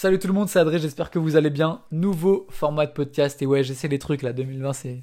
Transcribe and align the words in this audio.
Salut 0.00 0.20
tout 0.20 0.28
le 0.28 0.32
monde, 0.32 0.48
c'est 0.48 0.60
Adré, 0.60 0.78
j'espère 0.78 1.10
que 1.10 1.18
vous 1.18 1.34
allez 1.34 1.50
bien. 1.50 1.82
Nouveau 1.90 2.46
format 2.50 2.86
de 2.86 2.92
podcast 2.92 3.42
et 3.42 3.46
ouais, 3.46 3.64
j'essaie 3.64 3.88
les 3.88 3.98
trucs 3.98 4.22
là, 4.22 4.32
2020 4.32 4.72
c'est... 4.72 5.02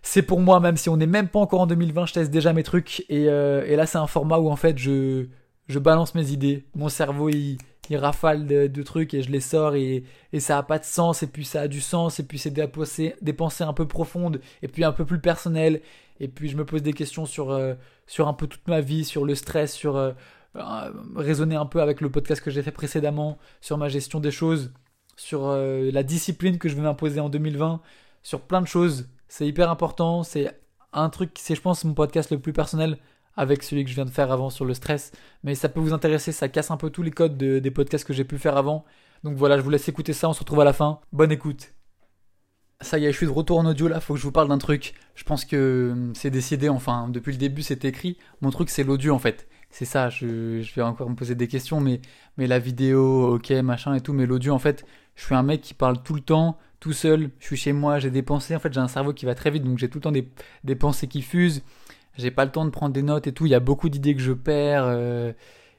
C'est 0.00 0.22
pour 0.22 0.40
moi, 0.40 0.60
même 0.60 0.78
si 0.78 0.88
on 0.88 0.96
n'est 0.96 1.06
même 1.06 1.28
pas 1.28 1.40
encore 1.40 1.60
en 1.60 1.66
2020, 1.66 2.06
je 2.06 2.14
teste 2.14 2.30
déjà 2.30 2.54
mes 2.54 2.62
trucs. 2.62 3.04
Et, 3.10 3.28
euh, 3.28 3.66
et 3.66 3.76
là, 3.76 3.84
c'est 3.84 3.98
un 3.98 4.06
format 4.06 4.38
où 4.38 4.48
en 4.48 4.56
fait, 4.56 4.78
je, 4.78 5.26
je 5.68 5.78
balance 5.78 6.14
mes 6.14 6.30
idées. 6.30 6.64
Mon 6.74 6.88
cerveau, 6.88 7.28
il, 7.28 7.58
il 7.90 7.96
rafale 7.98 8.46
de, 8.46 8.82
trucs 8.82 9.12
et 9.12 9.20
je 9.20 9.30
les 9.30 9.40
sors 9.40 9.74
et, 9.74 10.04
et 10.32 10.40
ça 10.40 10.56
a 10.56 10.62
pas 10.62 10.78
de 10.78 10.84
sens. 10.84 11.22
Et 11.22 11.26
puis 11.26 11.44
ça 11.44 11.60
a 11.60 11.68
du 11.68 11.82
sens. 11.82 12.18
Et 12.18 12.22
puis 12.22 12.38
c'est 12.38 12.50
des 12.50 12.66
des 13.20 13.32
pensées 13.34 13.64
un 13.64 13.74
peu 13.74 13.86
profondes 13.86 14.40
et 14.62 14.68
puis 14.68 14.84
un 14.84 14.92
peu 14.92 15.04
plus 15.04 15.20
personnelles. 15.20 15.82
Et 16.18 16.28
puis 16.28 16.48
je 16.48 16.56
me 16.56 16.64
pose 16.64 16.82
des 16.82 16.94
questions 16.94 17.26
sur, 17.26 17.50
euh, 17.50 17.74
sur 18.06 18.26
un 18.26 18.32
peu 18.32 18.46
toute 18.46 18.66
ma 18.68 18.80
vie, 18.80 19.04
sur 19.04 19.26
le 19.26 19.34
stress, 19.34 19.74
sur 19.74 19.96
euh, 19.96 20.12
raisonner 21.16 21.56
un 21.56 21.66
peu 21.66 21.80
avec 21.80 22.00
le 22.00 22.10
podcast 22.10 22.42
que 22.42 22.50
j'ai 22.50 22.62
fait 22.62 22.72
précédemment, 22.72 23.38
sur 23.60 23.78
ma 23.78 23.88
gestion 23.88 24.20
des 24.20 24.30
choses, 24.30 24.72
sur 25.16 25.48
la 25.50 26.02
discipline 26.02 26.58
que 26.58 26.68
je 26.68 26.74
vais 26.74 26.82
m'imposer 26.82 27.20
en 27.20 27.28
2020, 27.28 27.80
sur 28.22 28.42
plein 28.42 28.60
de 28.60 28.66
choses. 28.66 29.08
C'est 29.28 29.46
hyper 29.46 29.70
important. 29.70 30.22
C'est 30.22 30.50
un 30.92 31.08
truc, 31.08 31.32
c'est 31.38 31.54
je 31.54 31.60
pense 31.60 31.84
mon 31.84 31.94
podcast 31.94 32.30
le 32.30 32.38
plus 32.38 32.52
personnel 32.52 32.98
avec 33.36 33.62
celui 33.62 33.84
que 33.84 33.90
je 33.90 33.94
viens 33.94 34.04
de 34.04 34.10
faire 34.10 34.30
avant 34.30 34.50
sur 34.50 34.64
le 34.64 34.74
stress. 34.74 35.12
Mais 35.42 35.54
ça 35.54 35.68
peut 35.68 35.80
vous 35.80 35.92
intéresser, 35.92 36.32
ça 36.32 36.48
casse 36.48 36.70
un 36.70 36.76
peu 36.76 36.90
tous 36.90 37.02
les 37.02 37.10
codes 37.10 37.36
des 37.36 37.70
podcasts 37.70 38.04
que 38.04 38.12
j'ai 38.12 38.24
pu 38.24 38.38
faire 38.38 38.56
avant. 38.56 38.84
Donc 39.24 39.36
voilà, 39.36 39.56
je 39.56 39.62
vous 39.62 39.70
laisse 39.70 39.88
écouter 39.88 40.12
ça, 40.12 40.28
on 40.28 40.32
se 40.32 40.40
retrouve 40.40 40.60
à 40.60 40.64
la 40.64 40.72
fin. 40.72 41.00
Bonne 41.12 41.32
écoute. 41.32 41.72
Ça 42.80 42.98
y 42.98 43.06
est, 43.06 43.12
je 43.12 43.16
suis 43.16 43.26
de 43.26 43.32
retour 43.32 43.58
en 43.58 43.66
audio 43.66 43.86
là, 43.86 44.00
faut 44.00 44.14
que 44.14 44.18
je 44.18 44.24
vous 44.24 44.32
parle 44.32 44.48
d'un 44.48 44.58
truc. 44.58 44.94
Je 45.14 45.22
pense 45.24 45.44
que 45.44 45.90
hum, 45.92 46.14
c'est 46.14 46.30
décidé, 46.30 46.68
enfin, 46.68 47.08
depuis 47.08 47.32
le 47.32 47.38
début 47.38 47.62
c'est 47.62 47.84
écrit. 47.84 48.18
Mon 48.40 48.50
truc 48.50 48.70
c'est 48.70 48.82
l'audio 48.84 49.14
en 49.14 49.18
fait. 49.18 49.48
C'est 49.72 49.86
ça, 49.86 50.10
je, 50.10 50.60
vais 50.76 50.82
encore 50.82 51.08
me 51.08 51.14
poser 51.14 51.34
des 51.34 51.48
questions, 51.48 51.80
mais, 51.80 52.00
la 52.36 52.58
vidéo, 52.58 53.36
ok, 53.36 53.50
machin 53.52 53.94
et 53.94 54.02
tout, 54.02 54.12
mais 54.12 54.26
l'audio 54.26 54.52
en 54.52 54.58
fait, 54.58 54.84
je 55.14 55.24
suis 55.24 55.34
un 55.34 55.42
mec 55.42 55.62
qui 55.62 55.72
parle 55.72 56.02
tout 56.02 56.12
le 56.14 56.20
temps, 56.20 56.58
tout 56.78 56.92
seul, 56.92 57.30
je 57.38 57.46
suis 57.46 57.56
chez 57.56 57.72
moi, 57.72 57.98
j'ai 57.98 58.10
des 58.10 58.22
pensées, 58.22 58.54
en 58.54 58.58
fait 58.58 58.70
j'ai 58.70 58.80
un 58.80 58.88
cerveau 58.88 59.14
qui 59.14 59.24
va 59.24 59.34
très 59.34 59.50
vite, 59.50 59.64
donc 59.64 59.78
j'ai 59.78 59.88
tout 59.88 59.96
le 59.96 60.02
temps 60.02 60.12
des, 60.12 60.74
pensées 60.74 61.08
qui 61.08 61.22
fusent, 61.22 61.62
j'ai 62.18 62.30
pas 62.30 62.44
le 62.44 62.50
temps 62.50 62.66
de 62.66 62.70
prendre 62.70 62.92
des 62.92 63.02
notes 63.02 63.26
et 63.26 63.32
tout, 63.32 63.46
il 63.46 63.50
y 63.50 63.54
a 63.54 63.60
beaucoup 63.60 63.88
d'idées 63.88 64.14
que 64.14 64.20
je 64.20 64.32
perds, 64.32 64.84
euh, 64.84 65.32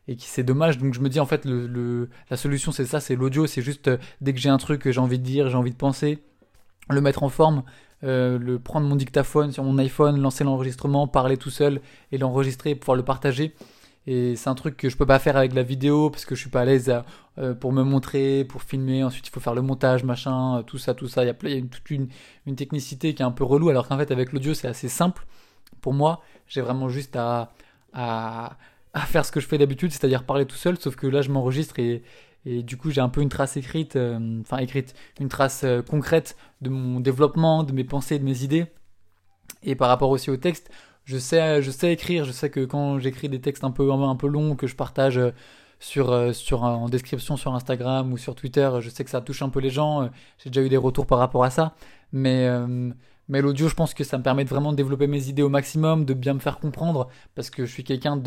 et 0.07 0.15
qui 0.15 0.27
c'est 0.27 0.43
dommage, 0.43 0.79
donc 0.79 0.95
je 0.95 0.99
me 0.99 1.07
dis 1.07 1.19
en 1.19 1.27
fait 1.27 1.45
le, 1.45 2.09
la 2.31 2.37
solution 2.37 2.71
c'est 2.71 2.85
ça, 2.85 2.99
c'est 2.99 3.15
l'audio, 3.15 3.45
c'est 3.45 3.61
juste 3.61 3.89
euh, 3.89 3.97
dès 4.21 4.33
que 4.33 4.39
j'ai 4.39 4.49
un 4.49 4.57
truc 4.57 4.81
que 4.81 4.91
j'ai 4.91 5.01
envie 5.01 5.19
de 5.19 5.23
dire, 5.23 5.49
j'ai 5.49 5.57
envie 5.57 5.71
de 5.71 5.75
penser, 5.75 6.17
le 6.89 6.99
mettre 6.99 7.21
en 7.21 7.29
forme, 7.29 7.61
euh, 8.03 8.39
le 8.39 8.57
prendre 8.57 8.87
mon 8.87 8.95
dictaphone 8.95 9.51
sur 9.51 9.63
mon 9.63 9.77
iPhone, 9.77 10.19
lancer 10.19 10.43
l'enregistrement, 10.43 11.07
parler 11.07 11.37
tout 11.37 11.51
seul 11.51 11.79
et 12.11 12.17
l'enregistrer, 12.17 12.73
pouvoir 12.73 12.97
le 12.97 13.03
partager. 13.03 13.53
Et 14.05 14.35
c'est 14.35 14.49
un 14.49 14.55
truc 14.55 14.75
que 14.75 14.89
je 14.89 14.97
peux 14.97 15.05
pas 15.05 15.19
faire 15.19 15.37
avec 15.37 15.53
la 15.53 15.63
vidéo 15.63 16.09
parce 16.09 16.25
que 16.25 16.35
je 16.35 16.41
suis 16.41 16.49
pas 16.49 16.61
à 16.61 16.65
l'aise 16.65 16.93
euh, 17.37 17.53
pour 17.53 17.71
me 17.71 17.83
montrer, 17.83 18.43
pour 18.43 18.61
filmer. 18.61 19.03
Ensuite, 19.03 19.27
il 19.27 19.31
faut 19.31 19.39
faire 19.39 19.55
le 19.55 19.61
montage, 19.61 20.03
machin, 20.03 20.59
euh, 20.59 20.61
tout 20.61 20.77
ça, 20.77 20.93
tout 20.93 21.07
ça. 21.07 21.23
Il 21.23 21.27
y 21.27 21.29
a, 21.29 21.61
toute 21.61 21.89
une, 21.89 22.09
une, 22.45 22.55
technicité 22.55 23.13
qui 23.13 23.21
est 23.21 23.25
un 23.25 23.31
peu 23.31 23.45
relou, 23.45 23.69
alors 23.69 23.87
qu'en 23.87 23.97
fait, 23.97 24.11
avec 24.11 24.33
l'audio, 24.33 24.53
c'est 24.53 24.67
assez 24.67 24.89
simple. 24.89 25.25
Pour 25.81 25.93
moi, 25.93 26.21
j'ai 26.47 26.61
vraiment 26.61 26.89
juste 26.89 27.15
à, 27.15 27.53
à, 27.93 28.57
à, 28.93 29.01
faire 29.01 29.25
ce 29.25 29.31
que 29.31 29.39
je 29.39 29.47
fais 29.47 29.57
d'habitude, 29.57 29.91
c'est-à-dire 29.91 30.25
parler 30.25 30.45
tout 30.45 30.55
seul, 30.55 30.77
sauf 30.77 30.95
que 30.95 31.07
là, 31.07 31.21
je 31.21 31.31
m'enregistre 31.31 31.79
et, 31.79 32.03
et 32.45 32.61
du 32.61 32.75
coup, 32.75 32.91
j'ai 32.91 33.01
un 33.01 33.09
peu 33.09 33.21
une 33.21 33.29
trace 33.29 33.55
écrite, 33.55 33.95
euh, 33.95 34.41
enfin 34.41 34.57
écrite, 34.57 34.95
une 35.21 35.29
trace 35.29 35.65
concrète 35.89 36.35
de 36.61 36.69
mon 36.69 36.99
développement, 36.99 37.63
de 37.63 37.71
mes 37.71 37.85
pensées, 37.85 38.19
de 38.19 38.25
mes 38.25 38.43
idées. 38.43 38.65
Et 39.63 39.75
par 39.75 39.87
rapport 39.87 40.09
aussi 40.09 40.29
au 40.29 40.37
texte, 40.37 40.69
je 41.05 41.17
sais, 41.17 41.61
je 41.61 41.71
sais 41.71 41.91
écrire. 41.93 42.25
Je 42.25 42.31
sais 42.31 42.49
que 42.49 42.65
quand 42.65 42.99
j'écris 42.99 43.29
des 43.29 43.41
textes 43.41 43.63
un 43.63 43.71
peu, 43.71 43.91
un 43.91 44.15
peu 44.15 44.27
longs 44.27 44.55
que 44.55 44.67
je 44.67 44.75
partage 44.75 45.17
euh, 45.17 45.31
sur, 45.79 46.11
euh, 46.11 46.31
sur, 46.33 46.63
en 46.63 46.87
description 46.89 47.37
sur 47.37 47.53
Instagram 47.53 48.13
ou 48.13 48.17
sur 48.17 48.35
Twitter, 48.35 48.69
je 48.79 48.89
sais 48.89 49.03
que 49.03 49.09
ça 49.09 49.21
touche 49.21 49.41
un 49.41 49.49
peu 49.49 49.59
les 49.59 49.69
gens. 49.69 50.09
J'ai 50.39 50.49
déjà 50.49 50.65
eu 50.65 50.69
des 50.69 50.77
retours 50.77 51.05
par 51.05 51.19
rapport 51.19 51.43
à 51.43 51.49
ça. 51.49 51.75
Mais, 52.11 52.47
euh, 52.47 52.91
mais 53.27 53.41
l'audio, 53.41 53.67
je 53.67 53.75
pense 53.75 53.93
que 53.93 54.03
ça 54.03 54.17
me 54.17 54.23
permet 54.23 54.43
de 54.45 54.49
vraiment 54.49 54.73
développer 54.73 55.07
mes 55.07 55.27
idées 55.29 55.41
au 55.41 55.49
maximum, 55.49 56.05
de 56.05 56.13
bien 56.13 56.33
me 56.33 56.39
faire 56.39 56.59
comprendre, 56.59 57.09
parce 57.35 57.49
que 57.49 57.65
je 57.65 57.71
suis 57.71 57.83
quelqu'un 57.83 58.21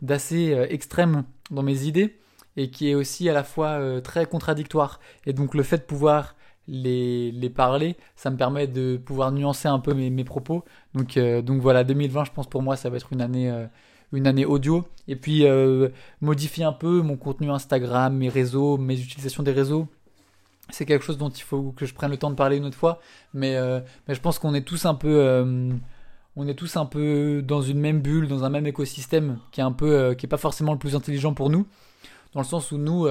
d'assez 0.00 0.52
extrême 0.70 1.24
dans 1.50 1.62
mes 1.62 1.84
idées 1.84 2.18
et 2.56 2.70
qui 2.70 2.88
est 2.90 2.94
aussi 2.94 3.28
à 3.28 3.32
la 3.32 3.44
fois 3.44 4.00
très 4.00 4.26
contradictoire. 4.26 5.00
Et 5.26 5.32
donc 5.32 5.54
le 5.54 5.62
fait 5.62 5.78
de 5.78 5.82
pouvoir 5.82 6.34
les, 6.68 7.32
les 7.32 7.50
parler, 7.50 7.96
ça 8.14 8.30
me 8.30 8.36
permet 8.36 8.66
de 8.66 8.98
pouvoir 8.98 9.32
nuancer 9.32 9.68
un 9.68 9.80
peu 9.80 9.94
mes, 9.94 10.10
mes 10.10 10.24
propos. 10.24 10.64
Donc, 10.94 11.16
euh, 11.16 11.42
donc 11.42 11.60
voilà, 11.60 11.82
2020, 11.82 12.24
je 12.24 12.32
pense 12.32 12.46
pour 12.46 12.62
moi, 12.62 12.76
ça 12.76 12.90
va 12.90 12.98
être 12.98 13.12
une 13.12 13.22
année, 13.22 13.50
euh, 13.50 13.66
une 14.12 14.26
année 14.26 14.44
audio. 14.44 14.86
Et 15.08 15.16
puis 15.16 15.46
euh, 15.46 15.88
modifier 16.20 16.64
un 16.64 16.72
peu 16.72 17.00
mon 17.00 17.16
contenu 17.16 17.50
Instagram, 17.50 18.14
mes 18.14 18.28
réseaux, 18.28 18.76
mes 18.76 19.00
utilisations 19.00 19.42
des 19.42 19.52
réseaux. 19.52 19.88
C'est 20.70 20.84
quelque 20.84 21.04
chose 21.04 21.16
dont 21.16 21.30
il 21.30 21.42
faut 21.42 21.72
que 21.72 21.86
je 21.86 21.94
prenne 21.94 22.10
le 22.10 22.18
temps 22.18 22.30
de 22.30 22.34
parler 22.34 22.58
une 22.58 22.66
autre 22.66 22.76
fois. 22.76 23.00
Mais, 23.32 23.56
mais 24.06 24.14
je 24.14 24.20
pense 24.20 24.38
qu'on 24.38 24.52
est 24.52 24.66
tous 24.66 24.84
un 24.84 24.94
peu 24.94 25.80
on 26.36 26.46
est 26.46 26.54
tous 26.54 26.76
un 26.76 26.84
peu 26.84 27.42
dans 27.42 27.62
une 27.62 27.80
même 27.80 28.02
bulle, 28.02 28.28
dans 28.28 28.44
un 28.44 28.50
même 28.50 28.66
écosystème 28.66 29.38
qui 29.50 29.60
est 29.60 29.64
un 29.64 29.72
peu, 29.72 30.14
qui 30.14 30.26
est 30.26 30.28
pas 30.28 30.36
forcément 30.36 30.74
le 30.74 30.78
plus 30.78 30.94
intelligent 30.94 31.32
pour 31.32 31.48
nous, 31.48 31.66
dans 32.34 32.40
le 32.40 32.46
sens 32.46 32.70
où 32.70 32.76
nous, 32.76 33.08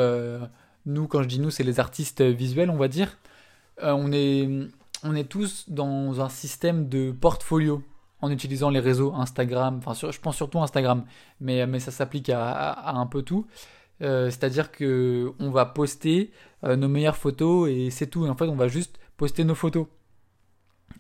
nous 0.86 1.08
quand 1.08 1.24
je 1.24 1.28
dis 1.28 1.40
nous, 1.40 1.50
c'est 1.50 1.64
les 1.64 1.80
artistes 1.80 2.22
visuels, 2.22 2.70
on 2.70 2.78
va 2.78 2.88
dire. 2.90 3.18
Euh, 3.84 3.92
on, 3.92 4.12
est, 4.12 4.50
on 5.04 5.16
est 5.16 5.26
tous 5.26 5.70
dans 5.70 6.22
un 6.22 6.30
système 6.30 6.90
de 6.90 7.12
portfolio 7.12 7.84
en 8.22 8.32
utilisant 8.32 8.70
les 8.70 8.80
réseaux 8.80 9.14
Instagram, 9.14 9.80
enfin 9.86 9.94
je 10.12 10.20
pense 10.20 10.36
surtout 10.36 10.60
Instagram, 10.60 11.06
mais, 11.40 11.68
mais 11.68 11.80
ça 11.80 11.92
s'applique 11.92 12.30
à, 12.30 12.90
un 12.90 13.06
peu 13.06 13.22
tout. 13.22 13.46
Euh, 14.02 14.30
c'est-à-dire 14.30 14.72
que 14.72 15.34
on 15.40 15.50
va 15.52 15.66
poster 15.66 16.32
euh, 16.64 16.76
nos 16.76 16.88
meilleures 16.88 17.18
photos 17.18 17.70
et 17.70 17.90
c'est 17.92 18.08
tout. 18.08 18.28
en 18.28 18.36
fait, 18.36 18.46
on 18.46 18.56
va 18.56 18.68
juste 18.68 19.00
poster 19.18 19.44
nos 19.44 19.56
photos. 19.56 19.88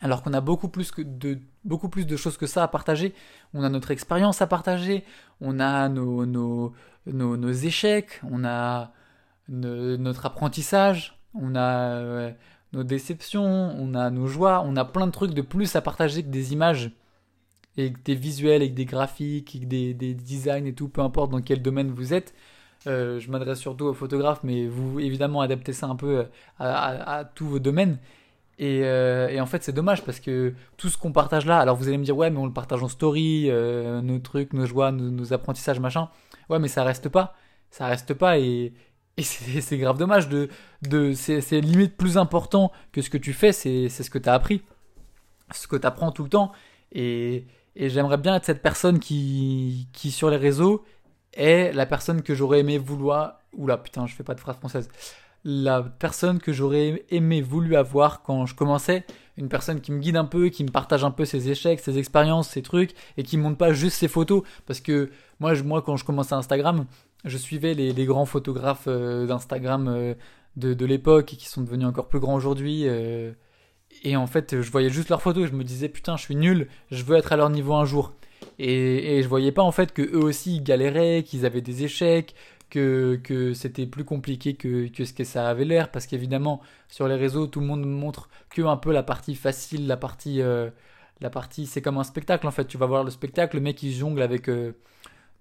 Alors 0.02 0.22
qu'on 0.22 0.34
a 0.34 0.42
beaucoup 0.42 0.70
plus, 0.70 0.92
que 0.92 1.02
de, 1.02 1.40
beaucoup 1.64 1.90
plus 1.90 2.06
de 2.06 2.16
choses 2.18 2.38
que 2.38 2.46
ça 2.46 2.64
à 2.64 2.68
partager. 2.68 3.16
On 3.54 3.64
a 3.64 3.70
notre 3.70 3.90
expérience 3.92 4.42
à 4.42 4.48
partager, 4.48 5.04
on 5.42 5.60
a 5.60 5.90
nos, 5.90 6.26
nos, 6.26 6.74
nos, 7.08 7.52
échecs, 7.52 8.22
on 8.30 8.44
a 8.46 8.92
notre 9.48 10.26
apprentissage, 10.26 11.18
on 11.34 11.56
a 11.56 12.32
nos 12.74 12.84
déceptions, 12.84 13.44
on 13.44 13.94
a 13.96 14.10
nos 14.10 14.28
joies, 14.28 14.64
on 14.66 14.76
a 14.76 14.86
plein 14.86 15.08
de 15.08 15.12
trucs 15.12 15.34
de 15.34 15.42
plus 15.42 15.76
à 15.76 15.82
partager 15.82 16.24
que 16.24 16.30
des 16.30 16.54
images 16.54 16.92
et 17.78 17.94
que 17.94 18.00
des 18.04 18.16
visuels 18.16 18.64
et 18.64 18.70
que 18.70 18.76
des 18.76 18.86
graphiques 18.86 19.56
et 19.56 19.60
que 19.60 19.66
des, 19.66 19.94
des 19.94 20.14
designs 20.14 20.66
et 20.66 20.74
tout, 20.74 20.90
peu 20.90 21.02
importe 21.02 21.32
dans 21.32 21.42
quel 21.42 21.62
domaine 21.62 21.92
vous 21.92 22.14
êtes. 22.14 22.34
Euh, 22.86 23.20
je 23.20 23.30
m'adresse 23.32 23.60
surtout 23.60 23.86
aux 23.86 23.94
photographes, 23.94 24.44
mais 24.44 24.68
vous 24.68 25.00
évidemment 25.00 25.42
adaptez 25.42 25.74
ça 25.74 25.88
un 25.88 25.96
peu 25.96 26.26
à, 26.60 27.26
tous 27.36 27.48
vos 27.48 27.60
domaines. 27.60 28.00
Et, 28.60 28.82
euh, 28.84 29.30
et 29.30 29.40
en 29.40 29.46
fait, 29.46 29.64
c'est 29.64 29.74
dommage 29.74 30.04
parce 30.04 30.20
que 30.20 30.54
tout 30.78 30.90
ce 30.90 30.98
qu'on 30.98 31.12
partage 31.12 31.46
là, 31.46 31.60
alors 31.60 31.76
vous 31.76 31.88
allez 31.88 31.98
me 31.98 32.04
dire, 32.04 32.18
ouais, 32.18 32.30
mais 32.32 32.40
on 32.40 32.46
le 32.46 32.54
partage 32.54 32.82
en 32.82 32.88
story, 32.88 33.50
euh, 33.50 34.02
nos 34.02 34.20
trucs, 34.20 34.54
nos 34.54 34.66
joies, 34.66 34.92
nos, 34.92 35.12
nos, 35.12 35.34
apprentissages, 35.34 35.80
machin. 35.80 36.10
Ouais, 36.50 36.60
mais 36.60 36.68
ça 36.68 36.84
reste 36.84 37.10
pas. 37.10 37.36
Ça 37.70 37.88
reste 37.88 38.14
pas 38.14 38.40
et, 38.40 38.74
et 39.18 39.24
c'est 39.24 39.78
grave 39.78 39.98
dommage 39.98 40.30
de, 40.30 40.48
de 40.88 41.14
c'est 41.14 41.62
limite 41.62 41.98
plus 41.98 42.18
important 42.18 42.72
que 42.92 43.02
ce 43.02 43.10
que 43.10 43.18
tu 43.18 43.34
fais, 43.34 43.52
c'est 43.52 43.90
ce 43.90 44.10
que 44.10 44.20
tu 44.20 44.30
as 44.30 44.34
appris, 44.34 44.62
ce 45.52 45.68
que 45.68 45.76
tu 45.76 45.88
apprends 45.88 46.12
tout 46.12 46.24
le 46.24 46.30
temps. 46.30 46.52
Et, 46.92 47.48
et 47.76 47.90
j'aimerais 47.90 48.18
bien 48.18 48.36
être 48.36 48.46
cette 48.46 48.62
personne 48.62 49.00
qui, 49.00 49.88
qui, 49.92 50.12
sur 50.12 50.30
les 50.30 50.38
réseaux, 50.38 50.84
est 51.34 51.72
la 51.74 51.86
personne 51.86 52.22
que 52.22 52.36
j'aurais 52.36 52.60
aimé 52.60 52.78
vouloir. 52.78 53.40
Oula, 53.54 53.78
putain, 53.78 54.06
je 54.06 54.16
fais 54.16 54.24
pas 54.24 54.36
de 54.36 54.40
phrase 54.40 54.58
française. 54.58 54.90
La 55.44 55.82
personne 55.82 56.40
que 56.40 56.52
j'aurais 56.52 57.06
aimé 57.10 57.42
voulu 57.42 57.76
avoir 57.76 58.22
quand 58.22 58.46
je 58.46 58.56
commençais. 58.56 59.06
Une 59.38 59.50
personne 59.50 59.82
qui 59.82 59.92
me 59.92 60.00
guide 60.00 60.18
un 60.18 60.26
peu, 60.26 60.50
qui 60.50 60.64
me 60.64 60.72
partage 60.72 61.04
un 61.04 61.12
peu 61.12 61.24
ses 61.24 61.50
échecs, 61.50 61.80
ses 61.80 61.98
expériences, 62.00 62.50
ses 62.50 62.64
trucs, 62.64 62.96
et 63.18 63.24
qui 63.24 63.38
montre 63.38 63.58
pas 63.58 63.74
juste 63.74 63.98
ses 63.98 64.08
photos. 64.08 64.42
Parce 64.66 64.80
que 64.80 65.12
moi, 65.40 65.54
je, 65.54 65.64
moi 65.64 65.82
quand 65.84 65.96
je 65.96 66.06
commençais 66.06 66.34
Instagram, 66.34 66.86
je 67.28 67.38
suivais 67.38 67.74
les, 67.74 68.06
grands 68.06 68.26
photographes 68.26 68.88
euh, 68.88 69.26
d'Instagram 69.26 69.88
euh, 69.88 70.14
de, 70.56 70.86
l'époque 70.86 71.34
et 71.34 71.38
qui 71.38 71.48
sont 71.48 71.62
devenus 71.62 71.88
encore 71.88 72.08
plus 72.08 72.20
grands 72.20 72.36
aujourd'hui. 72.36 72.84
Euh, 72.86 73.32
et 74.04 74.16
en 74.16 74.28
fait, 74.28 74.62
je 74.62 74.72
voyais 74.72 74.90
juste 74.90 75.10
leurs 75.10 75.22
photos. 75.22 75.48
Je 75.50 75.54
me 75.54 75.64
disais, 75.64 75.90
putain, 75.90 76.18
je 76.18 76.24
suis 76.24 76.36
nul, 76.36 76.68
je 76.92 77.04
veux 77.04 77.18
être 77.18 77.34
à 77.34 77.38
leur 77.38 77.50
niveau 77.50 77.74
un 77.74 77.86
jour. 77.86 78.14
Et, 78.60 79.22
je 79.22 79.28
voyais 79.28 79.52
pas 79.52 79.64
en 79.64 79.72
fait 79.72 79.94
que 79.94 80.02
eux 80.02 80.24
aussi 80.24 80.58
ils 80.58 80.64
galéraient, 80.64 81.24
qu'ils 81.24 81.46
avaient 81.46 81.62
des 81.62 81.84
échecs, 81.84 82.36
que, 82.70 83.20
c'était 83.56 83.86
plus 83.86 84.04
compliqué 84.04 84.56
que, 84.56 84.88
que 84.88 85.06
ce 85.06 85.14
que 85.14 85.24
ça 85.24 85.50
avait 85.50 85.66
l'air. 85.66 85.92
Parce 85.92 86.08
qu'évidemment, 86.08 86.62
sur 86.88 87.08
les 87.08 87.16
réseaux, 87.16 87.48
tout 87.48 87.60
le 87.60 87.66
monde 87.66 87.86
montre 87.86 88.30
que 88.50 88.62
un 88.64 88.78
peu 88.78 88.92
la 88.92 89.04
partie 89.04 89.36
facile, 89.36 89.88
la 89.88 89.98
partie. 89.98 90.42
la 91.22 91.30
partie, 91.32 91.66
c'est 91.66 91.82
comme 91.82 91.98
un 91.98 92.04
spectacle 92.04 92.48
en 92.48 92.52
fait. 92.52 92.66
Tu 92.66 92.78
vas 92.78 92.86
voir 92.86 93.04
le 93.04 93.12
spectacle, 93.12 93.58
le 93.58 93.62
mec 93.62 93.82
il 93.84 93.94
jongle 93.94 94.22
avec 94.22 94.50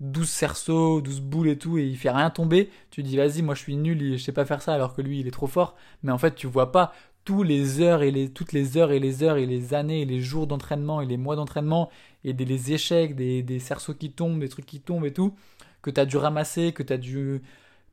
12 0.01 0.29
cerceaux, 0.29 1.01
12 1.01 1.21
boules 1.21 1.49
et 1.49 1.59
tout, 1.59 1.79
et 1.79 1.85
il 1.87 1.97
fait 1.97 2.11
rien 2.11 2.31
tomber, 2.31 2.71
tu 2.91 3.03
dis 3.03 3.17
vas-y, 3.17 3.43
moi 3.43 3.55
je 3.55 3.61
suis 3.61 3.77
nul, 3.77 4.19
je 4.19 4.23
sais 4.23 4.33
pas 4.33 4.45
faire 4.45 4.63
ça, 4.63 4.75
alors 4.75 4.95
que 4.95 5.03
lui 5.03 5.21
il 5.21 5.27
est 5.27 5.31
trop 5.31 5.47
fort. 5.47 5.77
Mais 6.03 6.13
en 6.13 6.19
fait, 6.19 6.35
tu 6.35 6.47
vois 6.47 6.73
pas 6.73 6.93
tous 7.25 7.43
les 7.43 7.81
heures 7.81 8.03
et 8.03 8.11
les, 8.11 8.31
toutes 8.31 8.53
les 8.53 8.77
heures 8.77 8.93
et 8.93 9.01
les 9.01 9.23
heures 9.23 9.37
et 9.37 9.47
les 9.47 9.75
années 9.75 10.03
et 10.03 10.05
les 10.05 10.21
jours 10.21 10.47
d'entraînement 10.47 11.01
et 11.01 11.07
les 11.07 11.17
mois 11.17 11.37
d'entraînement 11.37 11.91
et 12.25 12.33
des, 12.35 12.45
les 12.45 12.73
échecs, 12.73 13.17
des, 13.17 13.43
des 13.43 13.59
cerceaux 13.59 13.95
qui 13.95 14.13
tombent, 14.13 14.41
des 14.41 14.49
trucs 14.49 14.67
qui 14.67 14.81
tombent 14.81 15.07
et 15.07 15.13
tout, 15.13 15.35
que 15.83 15.91
tu 15.91 16.01
as 16.01 16.07
dû 16.07 16.17
ramasser, 16.19 16.73
que 16.73 16.83
tu 16.83 16.93
as 16.93 16.99
dû 16.99 17.43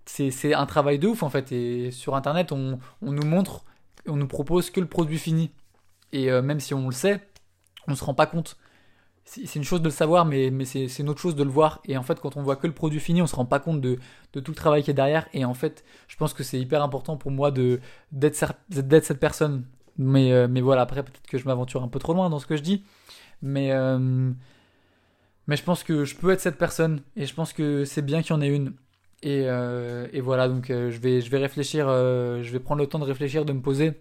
c'est 0.05 0.53
un 0.53 0.65
travail 0.65 1.00
de 1.00 1.07
ouf 1.07 1.23
en 1.23 1.29
fait. 1.29 1.51
Et 1.51 1.91
sur 1.91 2.15
internet, 2.15 2.51
on, 2.51 2.79
on, 3.01 3.11
nous 3.11 3.25
montre, 3.25 3.63
on 4.07 4.15
nous 4.15 4.27
propose 4.27 4.69
que 4.69 4.79
le 4.79 4.88
produit 4.88 5.17
fini. 5.17 5.51
Et 6.11 6.31
euh, 6.31 6.41
même 6.41 6.59
si 6.59 6.73
on 6.73 6.88
le 6.88 6.94
sait, 6.94 7.21
on 7.88 7.95
se 7.95 8.03
rend 8.03 8.13
pas 8.13 8.25
compte. 8.25 8.57
C'est 9.25 9.55
une 9.55 9.63
chose 9.63 9.79
de 9.79 9.85
le 9.85 9.91
savoir, 9.91 10.25
mais, 10.25 10.51
c'est 10.65 10.99
une 10.99 11.09
autre 11.09 11.21
chose 11.21 11.35
de 11.35 11.43
le 11.43 11.49
voir. 11.49 11.79
Et 11.85 11.97
en 11.97 12.03
fait, 12.03 12.19
quand 12.19 12.35
on 12.37 12.43
voit 12.43 12.55
que 12.55 12.67
le 12.67 12.73
produit 12.73 12.99
fini, 12.99 13.21
on 13.21 13.27
se 13.27 13.35
rend 13.35 13.45
pas 13.45 13.59
compte 13.59 13.79
de, 13.79 13.97
tout 14.33 14.51
le 14.51 14.55
travail 14.55 14.83
qui 14.83 14.91
est 14.91 14.93
derrière. 14.93 15.27
Et 15.33 15.45
en 15.45 15.53
fait, 15.53 15.83
je 16.07 16.17
pense 16.17 16.33
que 16.33 16.43
c'est 16.43 16.59
hyper 16.59 16.83
important 16.83 17.17
pour 17.17 17.31
moi 17.31 17.51
d'être 17.51 18.35
cette 18.35 19.19
personne. 19.19 19.65
Mais, 19.97 20.31
euh, 20.33 20.47
mais 20.49 20.61
voilà, 20.61 20.81
après, 20.81 21.03
peut-être 21.03 21.27
que 21.27 21.37
je 21.37 21.45
m'aventure 21.45 21.83
un 21.83 21.87
peu 21.87 21.99
trop 21.99 22.13
loin 22.13 22.29
dans 22.29 22.39
ce 22.39 22.45
que 22.47 22.57
je 22.57 22.61
dis. 22.61 22.83
Mais, 23.41 23.71
euh, 23.71 24.31
mais 25.47 25.55
je 25.55 25.63
pense 25.63 25.83
que 25.83 26.03
je 26.03 26.15
peux 26.15 26.31
être 26.31 26.41
cette 26.41 26.57
personne. 26.57 27.01
Et 27.15 27.25
je 27.25 27.33
pense 27.33 27.53
que 27.53 27.85
c'est 27.85 28.01
bien 28.01 28.21
qu'il 28.21 28.31
y 28.31 28.33
en 28.33 28.41
ait 28.41 28.53
une. 28.53 28.73
Et, 29.21 29.45
euh, 29.47 30.07
et 30.11 30.19
voilà, 30.19 30.49
donc 30.49 30.65
je, 30.67 30.99
vais, 30.99 31.21
je 31.21 31.29
vais 31.31 31.37
réfléchir, 31.37 31.87
je 31.87 32.49
vais 32.51 32.59
prendre 32.59 32.81
le 32.81 32.87
temps 32.87 32.99
de 32.99 33.05
réfléchir, 33.05 33.45
de 33.45 33.53
me 33.53 33.61
poser 33.61 33.93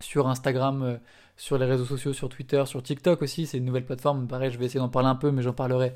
sur 0.00 0.26
Instagram 0.28 0.98
sur 1.36 1.58
les 1.58 1.66
réseaux 1.66 1.84
sociaux, 1.84 2.12
sur 2.12 2.28
Twitter, 2.28 2.62
sur 2.66 2.82
TikTok 2.82 3.22
aussi. 3.22 3.46
C'est 3.46 3.58
une 3.58 3.64
nouvelle 3.64 3.84
plateforme. 3.84 4.26
Pareil, 4.26 4.50
je 4.50 4.58
vais 4.58 4.66
essayer 4.66 4.80
d'en 4.80 4.88
parler 4.88 5.08
un 5.08 5.14
peu, 5.14 5.30
mais 5.30 5.42
j'en 5.42 5.52
parlerai 5.52 5.94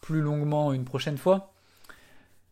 plus 0.00 0.20
longuement 0.20 0.72
une 0.72 0.84
prochaine 0.84 1.16
fois. 1.16 1.54